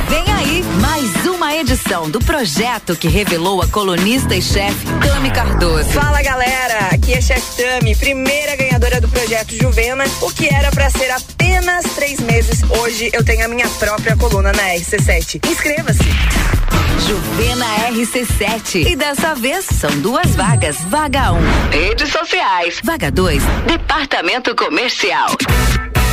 Vem 0.09 0.33
aí 0.33 0.63
mais 0.81 1.27
uma 1.27 1.55
edição 1.57 2.11
do 2.11 2.19
projeto 2.19 2.95
que 2.95 3.09
revelou 3.09 3.63
a 3.63 3.67
colunista 3.67 4.37
e 4.37 4.43
chefe 4.43 4.87
Tami 5.01 5.31
Cardoso. 5.31 5.89
Fala 5.91 6.23
galera, 6.23 6.89
aqui 6.93 7.15
é 7.15 7.21
chefe 7.21 7.63
Tami, 7.63 7.97
primeira 7.97 8.57
do 9.01 9.09
projeto 9.09 9.55
Juvena, 9.55 10.05
o 10.21 10.31
que 10.31 10.53
era 10.53 10.71
para 10.71 10.89
ser 10.91 11.11
apenas 11.11 11.85
três 11.95 12.21
meses. 12.21 12.63
Hoje 12.81 13.11
eu 13.13 13.25
tenho 13.25 13.45
a 13.45 13.49
minha 13.49 13.69
própria 13.71 14.17
coluna 14.17 14.53
na 14.53 14.63
RC7. 14.75 15.41
Inscreva-se. 15.49 16.05
Juvena 17.07 17.67
RC7. 17.91 18.87
E 18.87 18.97
dessa 18.97 19.35
vez 19.35 19.65
são 19.65 19.91
duas 20.01 20.35
vagas. 20.37 20.77
Vaga 20.89 21.33
1, 21.33 21.37
um, 21.37 21.71
redes 21.71 22.11
sociais. 22.11 22.81
Vaga 22.83 23.11
2, 23.11 23.43
departamento 23.67 24.55
comercial. 24.55 25.29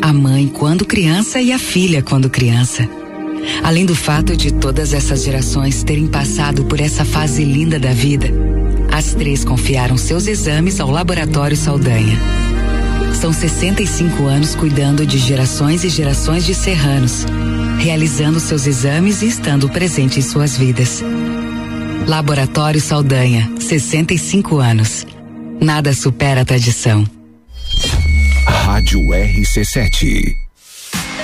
a 0.00 0.12
mãe 0.12 0.48
quando 0.48 0.84
criança 0.84 1.40
e 1.40 1.52
a 1.52 1.58
filha 1.58 2.02
quando 2.02 2.30
criança. 2.30 2.88
Além 3.62 3.84
do 3.84 3.94
fato 3.94 4.36
de 4.36 4.52
todas 4.52 4.92
essas 4.92 5.24
gerações 5.24 5.82
terem 5.82 6.06
passado 6.06 6.64
por 6.64 6.80
essa 6.80 7.04
fase 7.04 7.44
linda 7.44 7.78
da 7.78 7.92
vida, 7.92 8.28
as 8.92 9.14
três 9.14 9.44
confiaram 9.44 9.96
seus 9.96 10.26
exames 10.26 10.80
ao 10.80 10.90
Laboratório 10.90 11.56
Saldanha. 11.56 12.18
São 13.14 13.32
65 13.32 14.24
anos 14.24 14.54
cuidando 14.54 15.04
de 15.04 15.18
gerações 15.18 15.82
e 15.84 15.88
gerações 15.88 16.44
de 16.44 16.54
serranos, 16.54 17.26
realizando 17.78 18.38
seus 18.38 18.66
exames 18.66 19.22
e 19.22 19.26
estando 19.26 19.68
presente 19.68 20.18
em 20.18 20.22
suas 20.22 20.56
vidas. 20.56 21.02
Laboratório 22.06 22.80
Saldanha, 22.80 23.50
65 23.58 24.58
anos. 24.58 25.06
Nada 25.60 25.92
supera 25.92 26.42
a 26.42 26.44
tradição. 26.44 27.17
Rádio 28.78 29.00
RC7. 29.08 30.36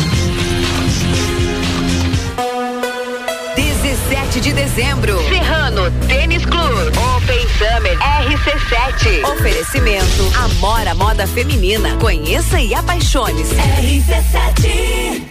17 4.11 4.41
de 4.41 4.51
dezembro. 4.51 5.17
Serrano 5.29 5.89
Tênis 6.05 6.43
Club. 6.45 6.91
Open 7.15 7.47
Summer 7.57 7.97
RC7. 7.97 9.23
Oferecimento 9.23 10.29
Amora 10.35 10.93
Moda 10.93 11.25
Feminina. 11.25 11.95
Conheça 11.95 12.59
e 12.59 12.73
apaixone-se. 12.73 13.55
RC7. 13.55 15.30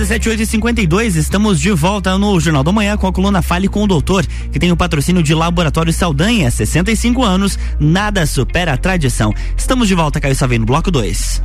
RC7852, 0.00 1.16
estamos 1.16 1.60
de 1.60 1.70
volta 1.72 2.16
no 2.16 2.40
Jornal 2.40 2.64
da 2.64 2.72
Manhã 2.72 2.96
com 2.96 3.06
a 3.06 3.12
coluna 3.12 3.42
Fale 3.42 3.68
com 3.68 3.82
o 3.82 3.86
Doutor, 3.86 4.26
que 4.50 4.58
tem 4.58 4.72
o 4.72 4.76
patrocínio 4.76 5.22
de 5.22 5.34
Laboratório 5.34 5.92
Saldanha, 5.92 6.50
65 6.50 7.22
anos, 7.22 7.58
nada 7.78 8.24
supera 8.24 8.72
a 8.72 8.76
tradição. 8.78 9.30
Estamos 9.54 9.88
de 9.88 9.94
volta, 9.94 10.18
Caio 10.18 10.34
Savino, 10.34 10.64
bloco 10.64 10.90
2. 10.90 11.44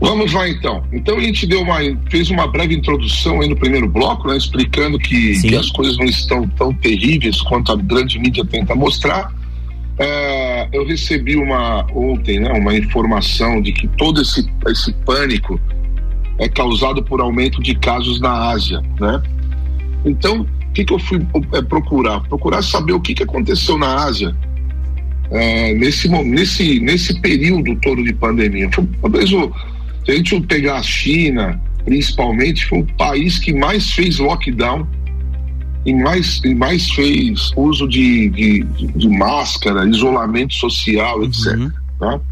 Vamos 0.00 0.32
lá 0.32 0.48
então. 0.48 0.82
Então 0.92 1.18
a 1.18 1.20
gente 1.20 1.46
deu 1.46 1.62
uma, 1.62 1.78
fez 2.10 2.30
uma 2.30 2.48
breve 2.48 2.74
introdução 2.74 3.40
aí 3.40 3.48
no 3.48 3.54
primeiro 3.54 3.86
bloco, 3.86 4.26
né, 4.26 4.36
explicando 4.36 4.98
que, 4.98 5.40
que 5.40 5.54
as 5.54 5.70
coisas 5.70 5.96
não 5.98 6.06
estão 6.06 6.48
tão 6.48 6.74
terríveis 6.74 7.40
quanto 7.42 7.70
a 7.70 7.76
grande 7.76 8.18
mídia 8.18 8.44
tenta 8.44 8.74
mostrar. 8.74 9.32
É, 9.98 10.68
eu 10.72 10.84
recebi 10.84 11.36
uma 11.36 11.86
ontem, 11.94 12.40
né, 12.40 12.50
uma 12.52 12.74
informação 12.74 13.62
de 13.62 13.72
que 13.72 13.86
todo 13.86 14.20
esse, 14.20 14.50
esse 14.66 14.92
pânico 15.04 15.60
é 16.40 16.48
causado 16.48 17.02
por 17.02 17.20
aumento 17.20 17.62
de 17.62 17.74
casos 17.74 18.18
na 18.20 18.50
Ásia, 18.50 18.82
né? 18.98 19.22
Então, 20.04 20.40
o 20.40 20.72
que, 20.72 20.84
que 20.84 20.92
eu 20.92 20.98
fui 20.98 21.24
é, 21.52 21.62
procurar? 21.62 22.20
Procurar 22.20 22.62
saber 22.62 22.94
o 22.94 23.00
que, 23.00 23.14
que 23.14 23.22
aconteceu 23.22 23.76
na 23.76 24.04
Ásia 24.04 24.34
é, 25.30 25.74
nesse, 25.74 26.08
nesse, 26.08 26.80
nesse 26.80 27.20
período 27.20 27.76
todo 27.76 28.02
de 28.02 28.14
pandemia. 28.14 28.70
Foi, 28.72 28.88
talvez 29.02 29.28
se 29.28 30.10
a 30.10 30.16
gente 30.16 30.40
pegar 30.40 30.78
a 30.78 30.82
China, 30.82 31.60
principalmente, 31.84 32.64
foi 32.66 32.80
o 32.80 32.86
país 32.96 33.38
que 33.38 33.52
mais 33.52 33.92
fez 33.92 34.18
lockdown 34.18 34.86
e 35.84 35.92
mais, 35.92 36.40
e 36.42 36.54
mais 36.54 36.90
fez 36.92 37.52
uso 37.54 37.86
de, 37.86 38.30
de, 38.30 38.62
de 38.96 39.08
máscara, 39.10 39.86
isolamento 39.86 40.54
social, 40.54 41.22
etc. 41.22 41.54
Uhum. 41.54 41.72
Tá? 41.98 42.16
O 42.16 42.22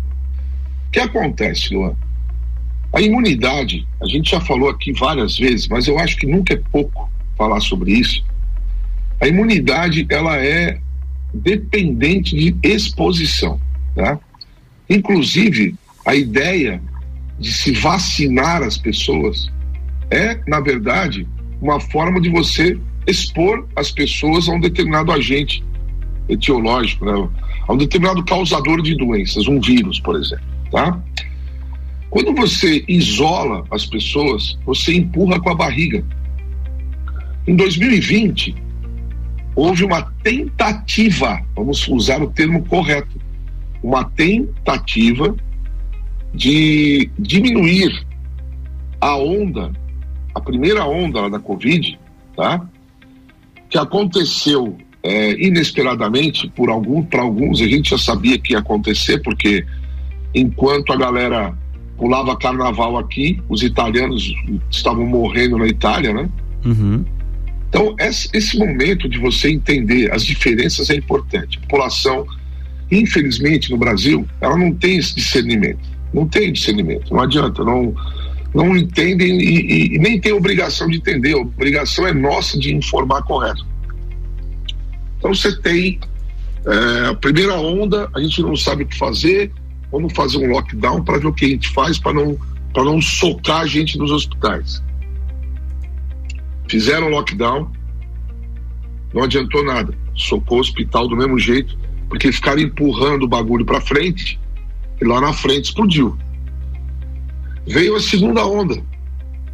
que 0.90 1.00
acontece, 1.00 1.74
Luan? 1.74 1.94
A 2.92 3.00
imunidade, 3.00 3.86
a 4.00 4.06
gente 4.06 4.30
já 4.30 4.40
falou 4.40 4.68
aqui 4.68 4.92
várias 4.92 5.36
vezes, 5.36 5.68
mas 5.68 5.86
eu 5.86 5.98
acho 5.98 6.16
que 6.16 6.26
nunca 6.26 6.54
é 6.54 6.60
pouco 6.72 7.10
falar 7.36 7.60
sobre 7.60 7.92
isso. 7.92 8.24
A 9.20 9.26
imunidade, 9.26 10.06
ela 10.08 10.36
é 10.36 10.80
dependente 11.34 12.34
de 12.36 12.56
exposição, 12.62 13.60
tá? 13.94 14.18
Inclusive, 14.88 15.74
a 16.06 16.14
ideia 16.14 16.80
de 17.38 17.52
se 17.52 17.72
vacinar 17.72 18.62
as 18.62 18.78
pessoas 18.78 19.50
é, 20.10 20.40
na 20.46 20.60
verdade, 20.60 21.26
uma 21.60 21.80
forma 21.80 22.20
de 22.20 22.28
você 22.30 22.78
expor 23.06 23.66
as 23.76 23.90
pessoas 23.90 24.48
a 24.48 24.52
um 24.52 24.60
determinado 24.60 25.12
agente 25.12 25.64
etiológico, 26.28 27.04
né? 27.04 27.28
a 27.66 27.72
um 27.72 27.76
determinado 27.76 28.24
causador 28.24 28.82
de 28.82 28.94
doenças, 28.96 29.46
um 29.48 29.60
vírus, 29.60 30.00
por 30.00 30.16
exemplo, 30.16 30.44
tá? 30.70 31.02
Quando 32.10 32.34
você 32.34 32.84
isola 32.88 33.64
as 33.70 33.84
pessoas, 33.84 34.58
você 34.64 34.94
empurra 34.94 35.40
com 35.40 35.50
a 35.50 35.54
barriga. 35.54 36.04
Em 37.46 37.54
2020, 37.54 38.54
houve 39.54 39.84
uma 39.84 40.02
tentativa, 40.22 41.40
vamos 41.54 41.86
usar 41.88 42.22
o 42.22 42.30
termo 42.30 42.64
correto, 42.64 43.20
uma 43.82 44.04
tentativa 44.04 45.34
de 46.34 47.10
diminuir 47.18 48.06
a 49.00 49.16
onda, 49.16 49.72
a 50.34 50.40
primeira 50.40 50.84
onda 50.86 51.28
da 51.28 51.38
Covid, 51.38 51.98
tá? 52.36 52.66
Que 53.68 53.78
aconteceu 53.78 54.76
é, 55.02 55.32
inesperadamente 55.32 56.48
por 56.48 56.70
algum, 56.70 57.02
para 57.02 57.22
alguns, 57.22 57.60
a 57.60 57.66
gente 57.66 57.90
já 57.90 57.98
sabia 57.98 58.38
que 58.38 58.52
ia 58.52 58.58
acontecer, 58.58 59.22
porque 59.22 59.64
enquanto 60.34 60.92
a 60.92 60.96
galera 60.96 61.56
pulava 61.98 62.36
carnaval 62.36 62.96
aqui, 62.96 63.42
os 63.48 63.62
italianos 63.62 64.32
estavam 64.70 65.04
morrendo 65.04 65.58
na 65.58 65.66
Itália, 65.66 66.14
né? 66.14 66.28
Uhum. 66.64 67.04
Então, 67.68 67.94
esse 68.00 68.56
momento 68.56 69.08
de 69.08 69.18
você 69.18 69.50
entender 69.50 70.10
as 70.12 70.24
diferenças 70.24 70.88
é 70.88 70.94
importante. 70.94 71.58
A 71.58 71.60
população, 71.62 72.24
infelizmente, 72.90 73.70
no 73.70 73.76
Brasil, 73.76 74.26
ela 74.40 74.56
não 74.56 74.72
tem 74.72 74.96
esse 74.96 75.14
discernimento. 75.14 75.80
Não 76.14 76.26
tem 76.26 76.50
discernimento. 76.50 77.12
Não 77.12 77.20
adianta, 77.20 77.62
não, 77.62 77.94
não 78.54 78.74
entendem 78.74 79.38
e, 79.38 79.96
e, 79.96 79.98
nem 79.98 80.18
tem 80.18 80.32
obrigação 80.32 80.88
de 80.88 80.96
entender. 80.96 81.34
A 81.34 81.38
obrigação 81.38 82.06
é 82.06 82.14
nossa 82.14 82.58
de 82.58 82.74
informar 82.74 83.22
correto. 83.22 83.66
Então, 85.18 85.34
você 85.34 85.54
tem 85.60 85.98
é, 86.64 87.08
a 87.08 87.14
primeira 87.14 87.54
onda, 87.54 88.08
a 88.14 88.20
gente 88.20 88.40
não 88.40 88.56
sabe 88.56 88.84
o 88.84 88.86
que 88.86 88.96
fazer, 88.96 89.52
vamos 89.90 90.12
fazer 90.12 90.38
um 90.38 90.50
lockdown 90.50 91.02
para 91.02 91.18
ver 91.18 91.26
o 91.26 91.32
que 91.32 91.46
a 91.46 91.48
gente 91.48 91.68
faz 91.70 91.98
para 91.98 92.12
não, 92.12 92.38
para 92.72 92.84
não 92.84 93.00
socar 93.00 93.62
a 93.62 93.66
gente 93.66 93.98
nos 93.98 94.10
hospitais. 94.10 94.82
Fizeram 96.68 97.08
lockdown, 97.08 97.70
não 99.14 99.22
adiantou 99.22 99.64
nada. 99.64 99.96
Socou 100.14 100.58
o 100.58 100.60
hospital 100.60 101.08
do 101.08 101.16
mesmo 101.16 101.38
jeito, 101.38 101.78
porque 102.08 102.30
ficaram 102.30 102.60
empurrando 102.60 103.22
o 103.22 103.28
bagulho 103.28 103.64
para 103.64 103.80
frente 103.80 104.38
e 105.00 105.04
lá 105.04 105.20
na 105.20 105.32
frente 105.32 105.66
explodiu. 105.66 106.16
Veio 107.66 107.96
a 107.96 108.00
segunda 108.00 108.46
onda, 108.46 108.82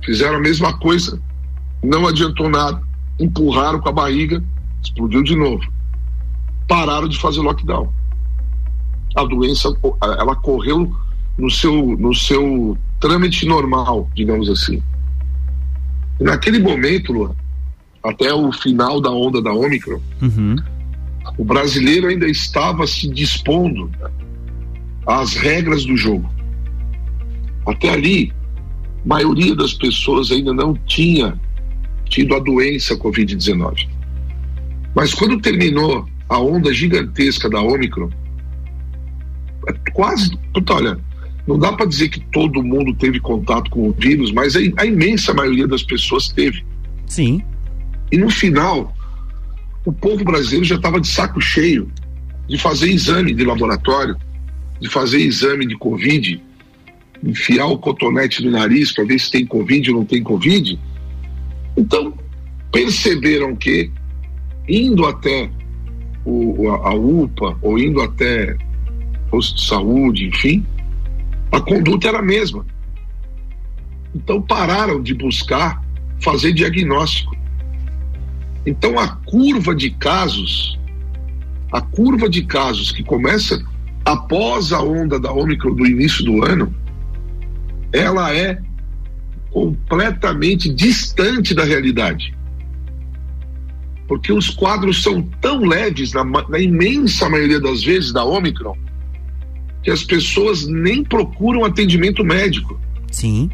fizeram 0.05 0.37
a 0.37 0.41
mesma 0.41 0.77
coisa, 0.79 1.21
não 1.83 2.07
adiantou 2.07 2.49
nada, 2.49 2.81
empurraram 3.21 3.81
com 3.81 3.89
a 3.89 3.93
barriga, 3.93 4.43
explodiu 4.83 5.23
de 5.23 5.37
novo. 5.37 5.63
Pararam 6.67 7.09
de 7.09 7.19
fazer 7.19 7.41
lockdown 7.41 7.93
a 9.15 9.25
doença 9.25 9.73
ela 10.03 10.35
correu 10.37 10.93
no 11.39 11.51
seu, 11.51 11.97
no 11.99 12.15
seu 12.15 12.77
trâmite 13.01 13.47
normal, 13.47 14.09
digamos 14.15 14.49
assim. 14.49 14.83
Naquele 16.21 16.59
momento, 16.59 17.13
Luan, 17.13 17.35
até 18.03 18.33
o 18.33 18.53
final 18.53 19.01
da 19.01 19.11
onda 19.11 19.41
da 19.41 19.53
Omicron, 19.53 20.01
uhum. 20.23 20.57
o 21.39 21.45
brasileiro 21.45 22.09
ainda 22.09 22.27
estava 22.27 22.87
se 22.87 23.09
dispondo 23.09 23.91
às 25.07 25.35
regras 25.35 25.85
do 25.85 25.97
jogo. 25.97 26.29
Até 27.67 27.91
ali, 27.91 28.33
a 29.05 29.09
maioria 29.09 29.55
das 29.55 29.73
pessoas 29.75 30.31
ainda 30.31 30.53
não 30.53 30.75
tinha 30.87 31.39
tido 32.05 32.35
a 32.35 32.39
doença 32.39 32.97
Covid-19. 32.97 33.89
Mas 34.95 35.13
quando 35.15 35.41
terminou 35.41 36.07
a 36.29 36.39
onda 36.39 36.73
gigantesca 36.73 37.51
da 37.51 37.61
Omicron, 37.61 38.11
quase, 39.93 40.39
olha, 40.71 40.99
não 41.47 41.59
dá 41.59 41.73
para 41.73 41.87
dizer 41.87 42.09
que 42.09 42.21
todo 42.33 42.63
mundo 42.63 42.95
teve 42.95 43.21
contato 43.21 43.71
com 43.71 43.89
o 43.89 43.93
vírus, 43.93 44.33
mas 44.33 44.57
a, 44.57 44.61
a 44.79 44.87
imensa 44.87 45.35
maioria 45.35 45.67
das 45.67 45.83
pessoas 45.83 46.29
teve. 46.29 46.65
Sim. 47.07 47.43
E 48.11 48.17
no 48.17 48.31
final, 48.31 48.95
o 49.85 49.93
povo 49.93 50.25
brasileiro 50.25 50.65
já 50.65 50.77
estava 50.77 51.01
de 51.01 51.09
saco 51.09 51.41
cheio 51.41 51.91
de 52.49 52.59
fazer 52.59 52.91
exame 52.91 53.35
de 53.35 53.45
laboratório, 53.45 54.17
de 54.81 54.89
fazer 54.89 55.19
exame 55.19 55.67
de 55.67 55.77
Covid, 55.77 56.43
enfiar 57.23 57.67
o 57.67 57.79
cotonete 57.79 58.45
no 58.45 58.51
nariz 58.51 58.93
para 58.93 59.05
ver 59.05 59.19
se 59.19 59.31
tem 59.31 59.47
Covid 59.47 59.91
ou 59.91 59.99
não 59.99 60.05
tem 60.05 60.23
Covid. 60.23 60.79
Então, 61.77 62.15
perceberam 62.73 63.55
que, 63.55 63.91
indo 64.69 65.07
até 65.07 65.51
o, 66.25 66.69
a 66.71 66.95
UPA 66.95 67.57
ou 67.63 67.79
indo 67.79 68.01
até 68.01 68.57
posto 69.35 69.57
de 69.57 69.67
saúde, 69.67 70.27
enfim, 70.29 70.65
a 71.51 71.61
conduta 71.61 72.07
era 72.07 72.21
a 72.21 72.23
mesma. 72.23 72.65
Então 74.15 74.41
pararam 74.41 75.03
de 75.03 75.13
buscar 75.13 75.83
fazer 76.21 76.53
diagnóstico. 76.53 77.37
Então 78.65 78.97
a 78.97 79.09
curva 79.09 79.75
de 79.75 79.91
casos, 79.91 80.79
a 81.73 81.81
curva 81.81 82.29
de 82.29 82.45
casos 82.45 82.93
que 82.93 83.03
começa 83.03 83.61
após 84.05 84.73
a 84.73 84.81
onda 84.81 85.19
da 85.19 85.33
Ômicron 85.33 85.75
do 85.75 85.85
início 85.85 86.25
do 86.25 86.45
ano, 86.45 86.73
ela 87.93 88.33
é 88.33 88.63
completamente 89.51 90.73
distante 90.73 91.53
da 91.55 91.65
realidade. 91.65 92.33
Porque 94.07 94.33
os 94.33 94.51
quadros 94.51 95.03
são 95.03 95.23
tão 95.41 95.65
leves, 95.65 96.13
na, 96.13 96.25
na 96.25 96.59
imensa 96.61 97.29
maioria 97.29 97.61
das 97.61 97.83
vezes, 97.83 98.13
da 98.13 98.25
Ômicron, 98.25 98.77
que 99.85 99.91
as 99.91 100.03
pessoas 100.03 100.67
nem 100.67 101.05
procuram 101.05 101.65
atendimento 101.65 102.25
médico. 102.25 102.81
Sim. 103.13 103.51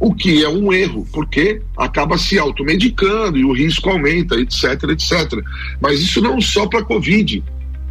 O 0.00 0.12
que 0.12 0.42
é 0.44 0.48
um 0.48 0.72
erro, 0.72 1.06
porque 1.12 1.62
acaba 1.76 2.18
se 2.18 2.36
automedicando 2.36 3.38
e 3.38 3.44
o 3.44 3.52
risco 3.52 3.88
aumenta, 3.88 4.34
etc, 4.34 4.82
etc. 4.90 5.40
Mas 5.80 6.00
isso 6.00 6.20
não 6.20 6.40
só 6.40 6.66
para 6.66 6.84
Covid. 6.84 7.42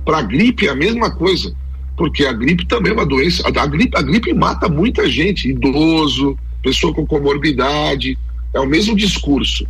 Para 0.04 0.22
gripe 0.22 0.68
é 0.68 0.72
a 0.72 0.76
mesma 0.76 1.10
coisa. 1.10 1.56
Porque 1.96 2.26
a 2.26 2.34
gripe 2.34 2.68
também 2.68 2.92
é 2.92 2.96
uma 2.96 3.06
doença. 3.06 3.44
A 3.48 3.66
gripe, 3.66 3.98
a 3.98 4.02
gripe 4.02 4.34
mata 4.34 4.68
muita 4.68 5.10
gente, 5.10 5.50
idoso, 5.50 6.38
pessoa 6.62 6.94
com 6.94 7.06
comorbidade. 7.06 8.18
É 8.54 8.60
o 8.60 8.68
mesmo 8.68 8.94
discurso, 8.98 9.66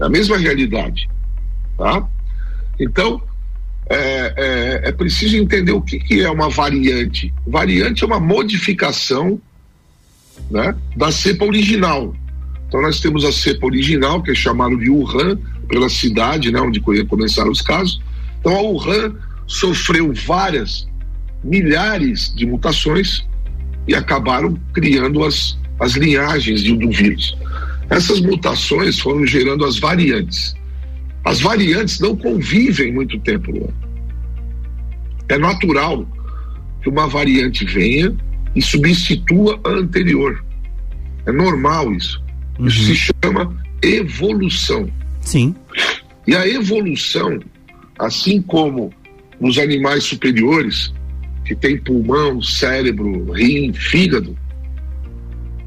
é 0.00 0.06
a 0.06 0.08
mesma 0.08 0.38
realidade. 0.38 1.06
Tá? 1.76 2.08
Então, 2.80 3.20
é, 3.88 4.34
é, 4.36 4.88
é 4.88 4.92
preciso 4.92 5.36
entender 5.36 5.72
o 5.72 5.80
que, 5.80 5.98
que 5.98 6.20
é 6.20 6.30
uma 6.30 6.48
variante. 6.48 7.32
Variante 7.46 8.04
é 8.04 8.06
uma 8.06 8.20
modificação 8.20 9.40
né, 10.50 10.74
da 10.96 11.10
cepa 11.10 11.44
original. 11.44 12.14
Então 12.68 12.80
nós 12.80 13.00
temos 13.00 13.24
a 13.24 13.32
cepa 13.32 13.66
original, 13.66 14.22
que 14.22 14.30
é 14.30 14.34
chamada 14.34 14.76
de 14.76 14.88
Wuhan, 14.88 15.38
pela 15.68 15.88
cidade 15.88 16.50
né, 16.50 16.60
onde 16.60 16.80
começaram 16.80 17.50
os 17.50 17.60
casos. 17.60 18.00
Então 18.40 18.56
a 18.56 18.60
Wuhan 18.60 19.14
sofreu 19.46 20.12
várias, 20.26 20.88
milhares 21.44 22.32
de 22.34 22.46
mutações 22.46 23.26
e 23.86 23.94
acabaram 23.94 24.58
criando 24.72 25.24
as, 25.24 25.58
as 25.80 25.92
linhagens 25.92 26.62
do 26.62 26.90
vírus. 26.90 27.36
Essas 27.90 28.20
mutações 28.20 28.98
foram 28.98 29.26
gerando 29.26 29.64
as 29.64 29.78
variantes. 29.78 30.54
As 31.24 31.40
variantes 31.40 32.00
não 32.00 32.16
convivem 32.16 32.92
muito 32.92 33.18
tempo, 33.20 33.52
Luan. 33.52 33.72
É 35.28 35.38
natural 35.38 36.06
que 36.82 36.88
uma 36.88 37.06
variante 37.06 37.64
venha 37.64 38.14
e 38.54 38.60
substitua 38.60 39.58
a 39.64 39.70
anterior. 39.70 40.44
É 41.24 41.32
normal 41.32 41.92
isso. 41.92 42.20
Uhum. 42.58 42.66
Isso 42.66 42.82
se 42.84 42.94
chama 42.96 43.56
evolução. 43.82 44.90
Sim. 45.20 45.54
E 46.26 46.34
a 46.34 46.46
evolução, 46.46 47.38
assim 47.98 48.42
como 48.42 48.92
nos 49.40 49.58
animais 49.58 50.04
superiores, 50.04 50.92
que 51.44 51.54
tem 51.54 51.78
pulmão, 51.78 52.42
cérebro, 52.42 53.32
rim, 53.32 53.72
fígado, 53.72 54.36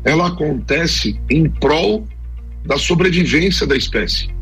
ela 0.03 0.27
acontece 0.27 1.19
em 1.29 1.49
prol 1.49 2.07
da 2.65 2.77
sobrevivência 2.77 3.65
da 3.65 3.75
espécie 3.75 4.34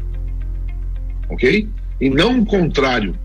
ok? 1.29 1.67
E 1.99 2.09
não 2.09 2.39
o 2.39 2.45
contrário. 2.45 3.15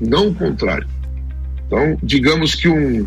Não 0.00 0.28
o 0.28 0.34
contrário. 0.34 0.86
Então, 1.66 1.98
digamos 2.02 2.54
que 2.54 2.68
um, 2.68 3.06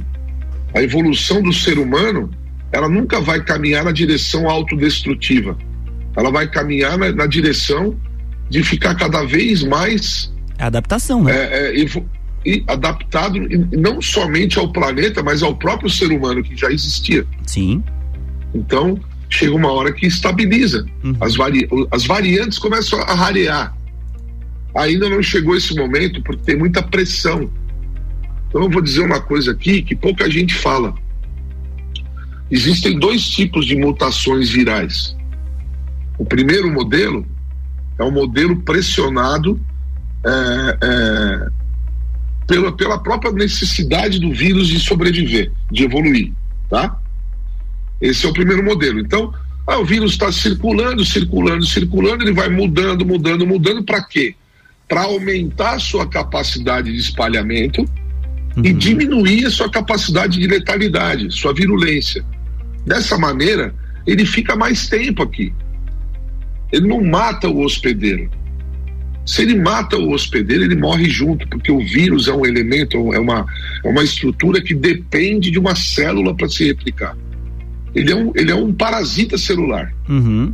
a 0.74 0.82
evolução 0.82 1.42
do 1.42 1.54
ser 1.54 1.78
humano, 1.80 2.30
ela 2.72 2.90
nunca 2.90 3.22
vai 3.22 3.44
caminhar 3.44 3.84
na 3.84 3.92
direção 3.92 4.50
autodestrutiva. 4.50 5.58
Ela 6.16 6.32
vai 6.32 6.50
caminhar 6.50 6.98
na, 6.98 7.12
na 7.12 7.26
direção 7.28 7.96
de 8.50 8.64
ficar 8.64 8.96
cada 8.96 9.24
vez 9.24 9.64
mais. 9.64 10.34
É 10.58 10.64
adaptação, 10.64 11.24
né? 11.24 11.32
É, 11.36 11.76
é, 11.80 11.86
e 12.46 12.64
adaptado 12.68 13.40
não 13.74 14.02
somente 14.02 14.58
ao 14.58 14.72
planeta, 14.72 15.22
mas 15.22 15.44
ao 15.44 15.56
próprio 15.56 15.90
ser 15.90 16.12
humano 16.12 16.42
que 16.42 16.56
já 16.56 16.72
existia. 16.72 17.26
Sim. 17.46 17.84
Então, 18.56 18.98
chega 19.30 19.56
uma 19.56 19.72
hora 19.72 19.92
que 19.92 20.06
estabiliza. 20.06 20.86
Uhum. 21.04 21.16
As, 21.20 21.36
vari, 21.36 21.68
as 21.92 22.06
variantes 22.06 22.58
começam 22.58 23.00
a 23.02 23.14
rarear. 23.14 23.76
Ainda 24.76 25.10
não 25.10 25.22
chegou 25.22 25.56
esse 25.56 25.76
momento 25.76 26.22
porque 26.22 26.44
tem 26.44 26.58
muita 26.58 26.84
pressão. 26.84 27.50
Então 28.48 28.64
eu 28.64 28.70
vou 28.70 28.82
dizer 28.82 29.02
uma 29.02 29.20
coisa 29.20 29.52
aqui 29.52 29.82
que 29.82 29.96
pouca 29.96 30.30
gente 30.30 30.56
fala. 30.56 30.94
Existem 32.50 32.98
dois 32.98 33.28
tipos 33.28 33.66
de 33.66 33.76
mutações 33.76 34.50
virais. 34.50 35.16
O 36.18 36.26
primeiro 36.26 36.72
modelo 36.72 37.26
é 38.00 38.04
um 38.04 38.12
modelo 38.12 38.62
pressionado 38.62 39.60
é, 40.26 40.78
é, 40.82 41.48
pela, 42.48 42.72
pela 42.72 43.00
própria 43.00 43.32
necessidade 43.32 44.20
do 44.20 44.32
vírus 44.34 44.68
de 44.68 44.80
sobreviver, 44.80 45.52
de 45.70 45.84
evoluir, 45.84 46.32
tá? 46.70 46.98
Esse 48.00 48.26
é 48.26 48.30
o 48.30 48.34
primeiro 48.34 48.64
modelo. 48.64 49.00
Então, 49.00 49.34
ah, 49.66 49.80
o 49.80 49.86
vírus 49.86 50.12
está 50.12 50.32
circulando, 50.32 51.04
circulando, 51.04 51.66
circulando, 51.66 52.24
ele 52.24 52.34
vai 52.34 52.50
mudando, 52.50 53.06
mudando, 53.06 53.46
mudando, 53.46 53.84
para 53.84 54.02
quê? 54.04 54.36
Para 54.88 55.02
aumentar 55.02 55.74
a 55.74 55.80
sua 55.80 56.08
capacidade 56.08 56.92
de 56.92 56.98
espalhamento 56.98 57.82
uhum. 57.82 58.64
e 58.64 58.72
diminuir 58.72 59.46
a 59.46 59.50
sua 59.50 59.70
capacidade 59.70 60.40
de 60.40 60.48
letalidade, 60.48 61.30
sua 61.32 61.54
virulência. 61.54 62.24
Dessa 62.86 63.18
maneira, 63.18 63.76
ele 64.06 64.26
fica 64.26 64.56
mais 64.56 64.88
tempo 64.88 65.22
aqui. 65.22 65.54
Ele 66.72 66.88
não 66.88 67.04
mata 67.04 67.50
o 67.50 67.62
hospedeiro. 67.62 68.30
Se 69.26 69.42
ele 69.42 69.56
mata 69.56 69.98
o 69.98 70.14
hospedeiro, 70.14 70.64
ele 70.64 70.78
morre 70.78 71.10
junto, 71.10 71.46
porque 71.50 71.70
o 71.70 71.80
vírus 71.80 72.30
é 72.30 72.34
um 72.34 72.46
elemento, 72.46 73.14
é 73.14 73.20
uma, 73.20 73.46
é 73.84 73.90
uma 73.90 74.04
estrutura 74.04 74.62
que 74.62 74.74
depende 74.74 75.52
de 75.52 75.60
uma 75.60 75.76
célula 75.76 76.34
para 76.34 76.48
se 76.48 76.66
replicar. 76.66 77.18
Ele 77.96 78.12
é 78.12 78.16
um, 78.16 78.32
ele 78.36 78.52
é 78.52 78.56
um 78.56 78.74
parasita 78.74 79.38
celular. 79.38 79.94
Uhum. 80.08 80.54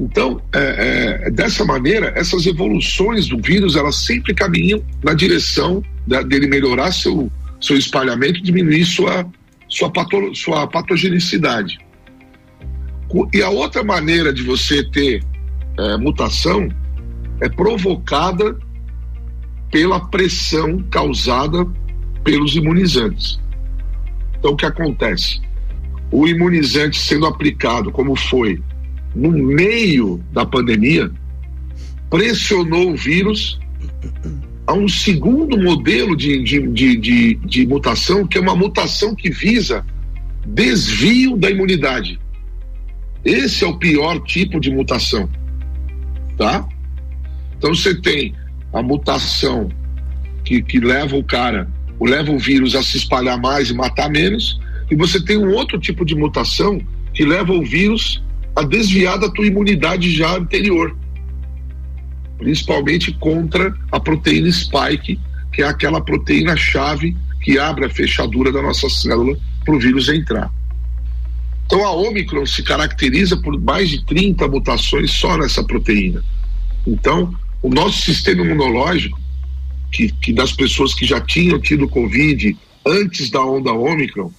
Então, 0.00 0.40
é, 0.54 1.26
é, 1.26 1.30
dessa 1.30 1.62
maneira, 1.64 2.12
essas 2.16 2.46
evoluções 2.46 3.28
do 3.28 3.38
vírus, 3.38 3.76
elas 3.76 3.96
sempre 3.96 4.34
caminham 4.34 4.82
na 5.04 5.12
direção 5.12 5.82
da, 6.06 6.22
dele 6.22 6.46
melhorar 6.46 6.90
seu, 6.90 7.30
seu 7.60 7.76
espalhamento, 7.76 8.42
diminuir 8.42 8.84
sua, 8.86 9.26
sua, 9.68 9.90
pato, 9.90 10.34
sua 10.34 10.66
patogenicidade. 10.66 11.78
E 13.34 13.42
a 13.42 13.50
outra 13.50 13.84
maneira 13.84 14.32
de 14.32 14.42
você 14.42 14.82
ter 14.84 15.22
é, 15.78 15.96
mutação 15.98 16.68
é 17.40 17.48
provocada 17.48 18.56
pela 19.70 20.00
pressão 20.08 20.82
causada 20.90 21.66
pelos 22.24 22.56
imunizantes. 22.56 23.38
Então, 24.40 24.52
o 24.52 24.56
que 24.56 24.66
acontece? 24.66 25.40
O 26.10 26.26
imunizante 26.26 26.98
sendo 26.98 27.26
aplicado, 27.26 27.92
como 27.92 28.16
foi, 28.16 28.60
no 29.14 29.30
meio 29.30 30.20
da 30.32 30.44
pandemia, 30.46 31.10
pressionou 32.08 32.92
o 32.92 32.96
vírus 32.96 33.60
a 34.66 34.72
um 34.72 34.88
segundo 34.88 35.58
modelo 35.58 36.16
de, 36.16 36.42
de, 36.42 36.66
de, 36.68 36.96
de, 36.96 37.34
de 37.34 37.66
mutação, 37.66 38.26
que 38.26 38.38
é 38.38 38.40
uma 38.40 38.56
mutação 38.56 39.14
que 39.14 39.30
visa 39.30 39.84
desvio 40.46 41.36
da 41.36 41.50
imunidade. 41.50 42.18
Esse 43.24 43.64
é 43.64 43.68
o 43.68 43.78
pior 43.78 44.20
tipo 44.20 44.58
de 44.58 44.70
mutação, 44.70 45.28
tá? 46.38 46.66
Então 47.58 47.74
você 47.74 47.94
tem 47.94 48.34
a 48.72 48.82
mutação 48.82 49.68
que, 50.44 50.62
que 50.62 50.80
leva 50.80 51.16
o 51.16 51.22
cara 51.22 51.68
leva 52.06 52.30
o 52.30 52.38
vírus 52.38 52.74
a 52.74 52.82
se 52.82 52.96
espalhar 52.96 53.38
mais 53.40 53.70
e 53.70 53.74
matar 53.74 54.08
menos, 54.08 54.58
e 54.90 54.96
você 54.96 55.22
tem 55.22 55.36
um 55.36 55.52
outro 55.52 55.78
tipo 55.78 56.04
de 56.04 56.14
mutação 56.14 56.80
que 57.12 57.24
leva 57.24 57.52
o 57.52 57.64
vírus 57.64 58.22
a 58.56 58.62
desviar 58.62 59.18
da 59.18 59.30
tua 59.30 59.46
imunidade 59.46 60.10
já 60.10 60.36
anterior, 60.36 60.96
principalmente 62.38 63.12
contra 63.12 63.74
a 63.92 64.00
proteína 64.00 64.50
spike, 64.50 65.20
que 65.52 65.62
é 65.62 65.66
aquela 65.66 66.00
proteína-chave 66.00 67.16
que 67.42 67.58
abre 67.58 67.86
a 67.86 67.90
fechadura 67.90 68.50
da 68.52 68.62
nossa 68.62 68.88
célula 68.88 69.36
para 69.64 69.74
o 69.74 69.78
vírus 69.78 70.08
entrar. 70.08 70.50
Então 71.66 71.84
a 71.84 71.92
Omicron 71.92 72.46
se 72.46 72.62
caracteriza 72.62 73.36
por 73.36 73.60
mais 73.60 73.88
de 73.88 74.04
30 74.04 74.48
mutações 74.48 75.12
só 75.12 75.36
nessa 75.36 75.62
proteína. 75.62 76.22
Então, 76.86 77.32
o 77.62 77.68
nosso 77.68 78.02
sistema 78.02 78.42
imunológico, 78.42 79.19
que, 79.90 80.12
que 80.12 80.32
das 80.32 80.52
pessoas 80.52 80.94
que 80.94 81.04
já 81.04 81.20
tinham 81.20 81.58
tido 81.60 81.88
Covid 81.88 82.56
antes 82.86 83.30
da 83.30 83.44
onda 83.44 83.72
Omicron, 83.72 84.30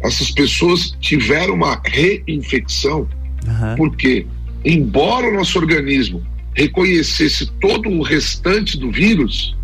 essas 0.00 0.30
pessoas 0.30 0.96
tiveram 1.00 1.54
uma 1.54 1.80
reinfecção, 1.84 3.08
uhum. 3.46 3.76
porque, 3.76 4.26
embora 4.64 5.28
o 5.28 5.34
nosso 5.34 5.58
organismo 5.58 6.24
reconhecesse 6.54 7.50
todo 7.60 7.88
o 7.88 8.02
restante 8.02 8.76
do 8.76 8.90
vírus, 8.90 9.56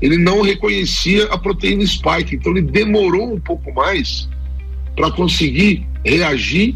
ele 0.00 0.18
não 0.18 0.42
reconhecia 0.42 1.24
a 1.26 1.38
proteína 1.38 1.86
spike, 1.86 2.36
então 2.36 2.52
ele 2.52 2.62
demorou 2.62 3.32
um 3.32 3.40
pouco 3.40 3.72
mais 3.72 4.28
para 4.94 5.10
conseguir 5.10 5.86
reagir 6.04 6.74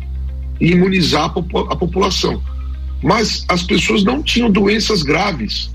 e 0.60 0.72
imunizar 0.72 1.24
a 1.24 1.76
população. 1.76 2.42
Mas 3.02 3.44
as 3.48 3.62
pessoas 3.62 4.04
não 4.04 4.22
tinham 4.22 4.50
doenças 4.50 5.02
graves 5.02 5.70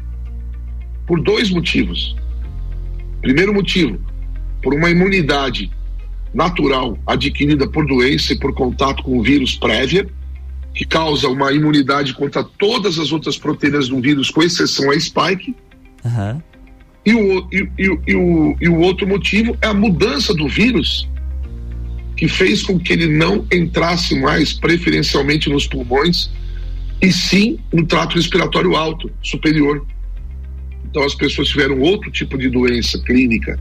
por 1.06 1.22
dois 1.22 1.50
motivos. 1.50 2.16
Primeiro 3.22 3.54
motivo, 3.54 4.00
por 4.62 4.74
uma 4.74 4.90
imunidade 4.90 5.72
natural 6.34 6.98
adquirida 7.08 7.68
por 7.68 7.86
doença 7.86 8.34
e 8.34 8.40
por 8.40 8.54
contato 8.54 9.02
com 9.04 9.18
o 9.18 9.24
vírus 9.24 9.56
prévia, 9.56 10.08
que 10.74 10.86
causa 10.86 11.30
uma 11.30 11.54
imunidade 11.54 12.14
contra 12.14 12.44
todas 12.44 13.00
as 13.00 13.12
outras 13.12 13.38
proteínas 13.38 13.88
do 13.88 14.02
vírus, 14.02 14.30
com 14.30 14.44
exceção 14.44 14.92
a 14.92 15.00
spike. 15.00 15.56
Uhum. 16.04 16.42
E, 17.06 17.14
o, 17.14 17.48
e, 17.52 17.70
e, 17.78 18.00
e, 18.08 18.16
o, 18.16 18.58
e 18.60 18.68
o 18.68 18.80
outro 18.80 19.08
motivo 19.08 19.58
é 19.62 19.68
a 19.68 19.74
mudança 19.74 20.34
do 20.34 20.50
vírus, 20.50 21.08
que 22.18 22.28
fez 22.28 22.62
com 22.64 22.78
que 22.78 22.92
ele 22.92 23.08
não 23.08 23.46
entrasse 23.52 24.20
mais 24.20 24.52
preferencialmente 24.52 25.50
nos 25.50 25.66
pulmões, 25.66 26.30
e 27.02 27.12
sim 27.12 27.58
no 27.72 27.86
trato 27.86 28.16
respiratório 28.16 28.76
alto, 28.76 29.10
superior. 29.22 29.86
Então 30.96 31.06
as 31.06 31.14
pessoas 31.14 31.50
tiveram 31.50 31.82
outro 31.82 32.10
tipo 32.10 32.38
de 32.38 32.50
doença 32.50 32.98
clínica. 33.00 33.60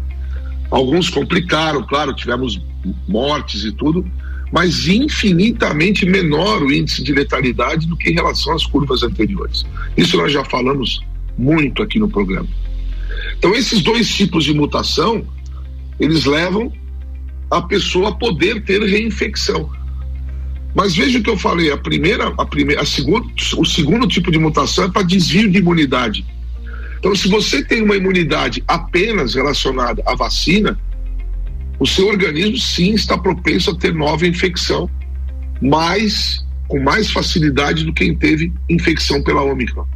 Alguns 0.70 1.10
complicaram, 1.10 1.84
claro, 1.84 2.14
tivemos 2.14 2.64
mortes 3.08 3.64
e 3.64 3.72
tudo, 3.72 4.08
mas 4.52 4.86
infinitamente 4.86 6.06
menor 6.06 6.62
o 6.62 6.72
índice 6.72 7.02
de 7.02 7.12
letalidade 7.12 7.88
do 7.88 7.96
que 7.96 8.10
em 8.10 8.14
relação 8.14 8.54
às 8.54 8.64
curvas 8.64 9.02
anteriores. 9.02 9.66
Isso 9.96 10.16
nós 10.16 10.32
já 10.32 10.44
falamos 10.44 11.00
muito 11.36 11.82
aqui 11.82 11.98
no 11.98 12.08
programa. 12.08 12.46
Então 13.36 13.52
esses 13.52 13.82
dois 13.82 14.08
tipos 14.14 14.44
de 14.44 14.54
mutação, 14.54 15.26
eles 15.98 16.26
levam 16.26 16.72
a 17.50 17.60
pessoa 17.62 18.10
a 18.10 18.14
poder 18.14 18.62
ter 18.62 18.80
reinfecção. 18.80 19.68
Mas 20.72 20.94
veja 20.94 21.18
o 21.18 21.22
que 21.22 21.30
eu 21.30 21.36
falei, 21.36 21.72
a 21.72 21.76
primeira, 21.76 22.32
a 22.38 22.46
primeira, 22.46 22.82
a 22.82 22.86
segundo, 22.86 23.28
o 23.58 23.64
segundo 23.64 24.06
tipo 24.06 24.30
de 24.30 24.38
mutação 24.38 24.84
é 24.84 24.88
para 24.88 25.02
desvio 25.02 25.50
de 25.50 25.58
imunidade. 25.58 26.24
Então, 27.04 27.14
se 27.14 27.28
você 27.28 27.62
tem 27.62 27.82
uma 27.82 27.96
imunidade 27.96 28.64
apenas 28.66 29.34
relacionada 29.34 30.02
à 30.06 30.14
vacina, 30.14 30.80
o 31.78 31.86
seu 31.86 32.08
organismo 32.08 32.56
sim 32.56 32.94
está 32.94 33.18
propenso 33.18 33.72
a 33.72 33.76
ter 33.76 33.92
nova 33.92 34.26
infecção, 34.26 34.88
mas 35.60 36.42
com 36.66 36.80
mais 36.80 37.10
facilidade 37.10 37.84
do 37.84 37.92
que 37.92 38.06
quem 38.06 38.16
teve 38.16 38.50
infecção 38.70 39.22
pela 39.22 39.42
Omicron. 39.42 39.86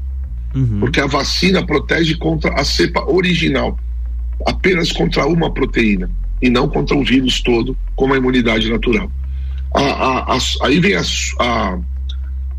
Uhum. 0.54 0.80
Porque 0.80 1.00
a 1.00 1.06
vacina 1.06 1.64
protege 1.64 2.14
contra 2.16 2.52
a 2.60 2.62
cepa 2.62 3.02
original, 3.10 3.78
apenas 4.46 4.92
contra 4.92 5.26
uma 5.26 5.50
proteína, 5.50 6.10
e 6.42 6.50
não 6.50 6.68
contra 6.68 6.94
o 6.94 7.02
vírus 7.02 7.40
todo, 7.40 7.74
como 7.96 8.12
a 8.12 8.18
imunidade 8.18 8.68
natural. 8.68 9.10
A, 9.74 9.80
a, 9.80 10.34
a, 10.34 10.38
aí 10.64 10.78
vem 10.78 10.94
a, 10.94 11.78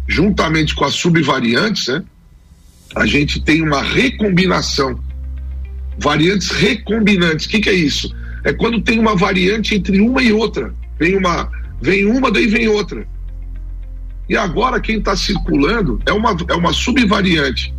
juntamente 0.07 0.73
com 0.73 0.85
as 0.85 0.95
subvariantes, 0.95 1.87
né? 1.87 2.03
A 2.95 3.05
gente 3.05 3.41
tem 3.41 3.61
uma 3.61 3.81
recombinação. 3.81 4.99
Variantes 5.97 6.49
recombinantes. 6.49 7.45
O 7.45 7.49
que, 7.49 7.59
que 7.59 7.69
é 7.69 7.73
isso? 7.73 8.13
É 8.43 8.53
quando 8.53 8.81
tem 8.81 8.99
uma 8.99 9.15
variante 9.15 9.75
entre 9.75 9.99
uma 9.99 10.21
e 10.21 10.31
outra. 10.31 10.73
Vem 10.97 11.15
uma, 11.15 11.49
vem 11.81 12.05
uma, 12.05 12.31
daí 12.31 12.47
vem 12.47 12.67
outra. 12.67 13.05
E 14.27 14.37
agora 14.37 14.79
quem 14.79 14.99
está 14.99 15.15
circulando 15.15 15.99
é 16.05 16.13
uma, 16.13 16.35
é 16.47 16.53
uma 16.53 16.71
subvariante 16.71 17.73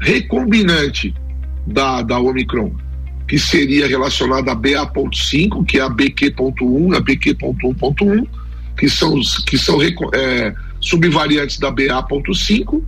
recombinante 0.00 1.14
da, 1.64 2.02
da 2.02 2.18
Omicron, 2.18 2.74
que 3.28 3.38
seria 3.38 3.86
relacionada 3.86 4.50
a 4.50 4.54
BA.5, 4.54 5.64
que 5.64 5.78
é 5.78 5.82
a 5.82 5.88
BQ.1, 5.88 6.96
a 6.96 7.00
BQ.1.1, 7.00 8.26
que 8.76 8.88
são, 8.88 9.14
que 9.46 9.56
são 9.56 9.78
é, 9.80 10.54
subvariantes 10.80 11.58
da 11.58 11.70
BA.5, 11.70 12.82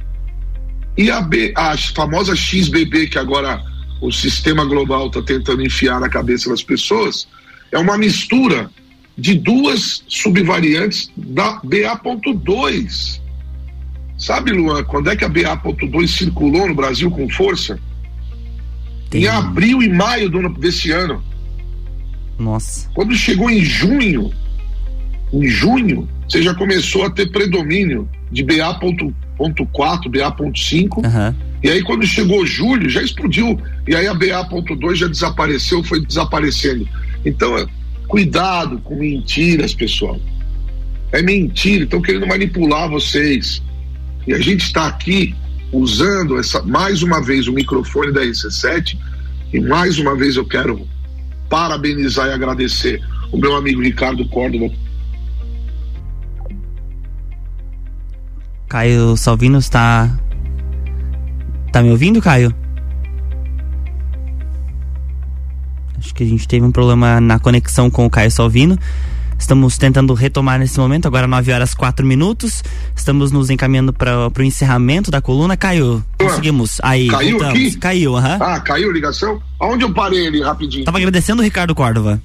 e 0.97 1.11
a, 1.11 1.21
B, 1.21 1.53
a 1.57 1.77
famosa 1.77 2.37
XBB, 2.37 3.09
que 3.09 3.19
agora 3.19 3.63
o 4.01 4.13
sistema 4.13 4.65
global 4.65 5.09
está 5.09 5.23
tentando 5.23 5.63
enfiar 5.63 6.01
na 6.01 6.09
cabeça 6.09 6.49
das 6.51 6.63
pessoas, 6.63 7.27
é 7.73 7.79
uma 7.79 7.99
mistura 7.99 8.71
de 9.17 9.35
duas 9.35 10.05
subvariantes 10.09 11.11
da 11.17 11.61
BA.2. 11.65 13.21
Sabe, 14.19 14.53
Luan, 14.53 14.85
quando 14.85 15.11
é 15.11 15.17
que 15.17 15.25
a 15.25 15.29
BA.2 15.29 16.09
circulou 16.09 16.69
no 16.69 16.75
Brasil 16.75 17.11
com 17.11 17.29
força? 17.29 17.79
Em 19.13 19.27
abril 19.27 19.83
e 19.83 19.89
maio 19.89 20.29
do, 20.29 20.49
desse 20.55 20.91
ano. 20.91 21.23
Nossa. 22.39 22.91
Quando 22.95 23.15
chegou 23.15 23.49
em 23.49 23.61
junho, 23.61 24.33
em 25.33 25.47
junho, 25.47 26.09
você 26.29 26.43
já 26.43 26.55
começou 26.55 27.05
a 27.05 27.11
ter 27.11 27.31
predomínio 27.31 28.09
de 28.31 28.43
BA.4, 28.43 29.13
BA.5. 30.09 30.97
Uhum. 30.97 31.35
E 31.63 31.71
aí, 31.71 31.83
quando 31.83 32.07
chegou 32.07 32.45
julho, 32.45 32.89
já 32.89 33.03
explodiu. 33.03 33.59
E 33.87 33.95
aí 33.95 34.07
a 34.07 34.15
BA.2 34.15 34.97
já 34.97 35.09
desapareceu, 35.09 35.83
foi 35.83 36.05
desaparecendo. 36.05 36.87
Então, 37.25 37.57
é, 37.57 37.67
cuidado 38.07 38.79
com 38.81 38.97
mentiras, 38.97 39.75
pessoal. 39.75 40.19
É 41.13 41.23
mentira, 41.23 41.85
estão 41.85 42.03
querendo 42.03 42.27
manipular 42.27 42.91
vocês. 42.91 43.63
E 44.27 44.35
a 44.35 44.41
gente 44.41 44.63
está 44.63 44.87
aqui 44.87 45.35
usando 45.73 46.39
essa 46.39 46.63
mais 46.63 47.03
uma 47.03 47.23
vez 47.23 47.49
o 47.49 47.53
microfone 47.53 48.13
da 48.13 48.23
RC7 48.23 48.97
e 49.53 49.61
mais 49.61 49.99
uma 49.99 50.17
vez 50.17 50.37
eu 50.37 50.45
quero 50.45 50.87
parabenizar 51.49 52.29
e 52.29 52.33
agradecer 52.33 53.01
o 53.31 53.37
meu 53.37 53.57
amigo 53.57 53.83
Ricardo 53.83 54.27
Córdova. 54.29 54.73
Caio 58.75 59.17
Salvino 59.17 59.57
está 59.57 60.11
tá 61.71 61.81
me 61.81 61.93
ouvindo, 61.93 62.21
Caio? 62.21 62.53
Acho 65.97 66.13
que 66.13 66.25
a 66.25 66.27
gente 66.27 66.49
teve 66.49 66.67
um 66.67 66.73
problema 66.73 67.21
na 67.21 67.39
conexão 67.39 67.89
com 67.89 68.05
o 68.05 68.11
Caio 68.11 68.33
Salvino. 68.33 68.77
Estamos 69.39 69.79
tentando 69.79 70.13
retomar 70.13 70.59
nesse 70.59 70.77
momento, 70.81 71.07
agora 71.07 71.29
9 71.29 71.53
horas 71.53 71.73
4 71.73 72.05
minutos. 72.05 72.65
Estamos 72.97 73.31
nos 73.31 73.49
encaminhando 73.49 73.93
para 73.93 74.29
o 74.37 74.43
encerramento 74.43 75.09
da 75.09 75.21
coluna. 75.21 75.57
Caiu, 75.57 76.03
conseguimos. 76.19 76.81
Aí, 76.83 77.07
caiu 77.07 77.39
voltamos. 77.39 77.55
aqui? 77.55 77.77
Caiu, 77.77 78.17
aham. 78.17 78.39
Ah, 78.41 78.59
caiu 78.59 78.91
a 78.91 78.93
ligação? 78.93 79.41
Aonde 79.61 79.85
eu 79.85 79.95
parei 79.95 80.27
ali 80.27 80.43
rapidinho? 80.43 80.85
Tava 80.85 80.99
agradecendo 80.99 81.41
o 81.43 81.45
Ricardo 81.45 81.77
Córdova. 81.77 82.21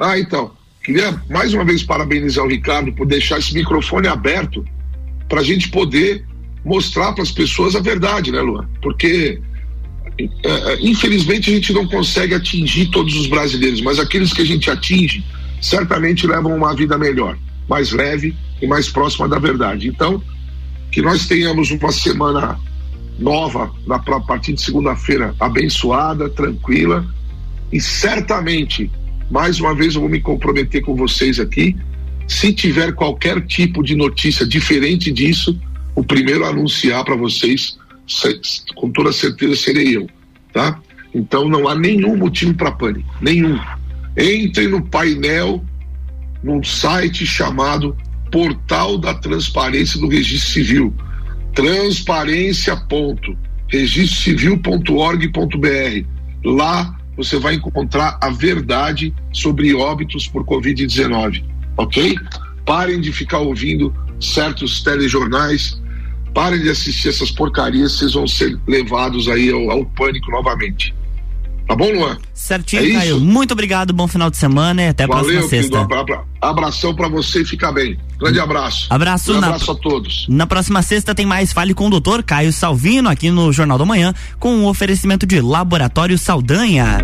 Ah, 0.00 0.18
então. 0.18 0.50
Queria 0.82 1.22
mais 1.30 1.54
uma 1.54 1.64
vez 1.64 1.84
parabenizar 1.84 2.44
o 2.44 2.48
Ricardo 2.48 2.92
por 2.92 3.06
deixar 3.06 3.38
esse 3.38 3.54
microfone 3.54 4.08
aberto 4.08 4.66
para 5.28 5.40
a 5.40 5.44
gente 5.44 5.68
poder 5.68 6.24
mostrar 6.64 7.12
para 7.12 7.22
as 7.22 7.30
pessoas 7.30 7.74
a 7.76 7.80
verdade, 7.80 8.32
né, 8.32 8.40
Luan? 8.40 8.68
Porque 8.82 9.40
é, 10.18 10.26
é, 10.48 10.78
infelizmente 10.80 11.50
a 11.50 11.54
gente 11.54 11.72
não 11.72 11.86
consegue 11.86 12.34
atingir 12.34 12.86
todos 12.86 13.14
os 13.16 13.26
brasileiros, 13.26 13.80
mas 13.80 13.98
aqueles 13.98 14.32
que 14.32 14.42
a 14.42 14.46
gente 14.46 14.70
atinge 14.70 15.24
certamente 15.60 16.26
levam 16.26 16.56
uma 16.56 16.74
vida 16.74 16.96
melhor, 16.96 17.36
mais 17.68 17.90
leve 17.90 18.36
e 18.60 18.66
mais 18.66 18.88
próxima 18.88 19.28
da 19.28 19.38
verdade. 19.38 19.88
Então, 19.88 20.22
que 20.92 21.02
nós 21.02 21.26
tenhamos 21.26 21.70
uma 21.70 21.90
semana 21.90 22.58
nova 23.18 23.72
na 23.86 23.96
a 23.96 24.20
partir 24.20 24.52
de 24.52 24.62
segunda-feira, 24.62 25.34
abençoada, 25.40 26.28
tranquila 26.28 27.06
e 27.72 27.80
certamente, 27.80 28.90
mais 29.30 29.58
uma 29.58 29.74
vez 29.74 29.94
eu 29.94 30.00
vou 30.00 30.10
me 30.10 30.20
comprometer 30.20 30.82
com 30.82 30.94
vocês 30.94 31.40
aqui, 31.40 31.76
se 32.26 32.52
tiver 32.52 32.94
qualquer 32.94 33.44
tipo 33.46 33.82
de 33.82 33.94
notícia 33.94 34.46
diferente 34.46 35.12
disso, 35.12 35.58
o 35.94 36.02
primeiro 36.02 36.44
a 36.44 36.48
anunciar 36.48 37.04
para 37.04 37.16
vocês, 37.16 37.78
com 38.74 38.90
toda 38.90 39.12
certeza 39.12 39.56
serei 39.56 39.96
eu, 39.96 40.08
tá? 40.52 40.80
Então 41.14 41.48
não 41.48 41.68
há 41.68 41.74
nenhum 41.74 42.16
motivo 42.16 42.54
para 42.54 42.72
pânico, 42.72 43.08
nenhum. 43.20 43.58
Entre 44.16 44.66
no 44.66 44.84
painel, 44.84 45.64
num 46.42 46.62
site 46.62 47.26
chamado 47.26 47.96
Portal 48.30 48.98
da 48.98 49.14
Transparência 49.14 50.00
do 50.00 50.08
Registro 50.08 50.52
Civil. 50.52 50.94
Transparência. 51.54 52.74
Registrocivil.org.br. 53.68 56.06
Lá 56.44 56.96
você 57.16 57.38
vai 57.38 57.54
encontrar 57.54 58.18
a 58.20 58.30
verdade 58.30 59.14
sobre 59.32 59.72
óbitos 59.72 60.26
por 60.26 60.44
Covid-19, 60.44 61.44
ok? 61.76 62.16
Parem 62.64 63.00
de 63.00 63.12
ficar 63.12 63.38
ouvindo 63.38 63.94
certos 64.20 64.82
telejornais, 64.82 65.80
parem 66.32 66.60
de 66.60 66.70
assistir 66.70 67.08
essas 67.08 67.30
porcarias, 67.30 67.92
vocês 67.92 68.14
vão 68.14 68.26
ser 68.26 68.58
levados 68.66 69.28
aí 69.28 69.50
ao, 69.50 69.70
ao 69.70 69.84
pânico 69.84 70.30
novamente. 70.30 70.94
Tá 71.66 71.74
bom, 71.74 71.90
Luan? 71.90 72.18
Certinho, 72.34 72.84
é 72.84 72.92
Caio. 72.92 73.20
Muito 73.20 73.52
obrigado, 73.52 73.92
bom 73.92 74.06
final 74.06 74.30
de 74.30 74.36
semana 74.36 74.82
e 74.82 74.88
até 74.88 75.04
a 75.04 75.06
Valeu, 75.06 75.24
próxima 75.24 75.48
sexta. 75.48 75.86
Querido, 75.86 76.20
abração 76.40 76.94
para 76.94 77.08
você 77.08 77.40
e 77.40 77.44
fica 77.44 77.72
bem. 77.72 77.98
Grande 78.18 78.38
abraço. 78.38 78.86
Abraço, 78.90 79.32
na, 79.32 79.46
abraço 79.46 79.70
a 79.70 79.74
todos. 79.74 80.26
Na 80.28 80.46
próxima 80.46 80.82
sexta 80.82 81.14
tem 81.14 81.24
mais 81.24 81.52
Fale 81.52 81.72
com 81.72 81.86
o 81.86 81.90
doutor 81.90 82.22
Caio 82.22 82.52
Salvino 82.52 83.08
aqui 83.08 83.30
no 83.30 83.50
Jornal 83.50 83.78
da 83.78 83.84
Manhã 83.86 84.12
com 84.38 84.56
o 84.56 84.60
um 84.60 84.66
oferecimento 84.66 85.26
de 85.26 85.40
Laboratório 85.40 86.18
Saldanha. 86.18 86.98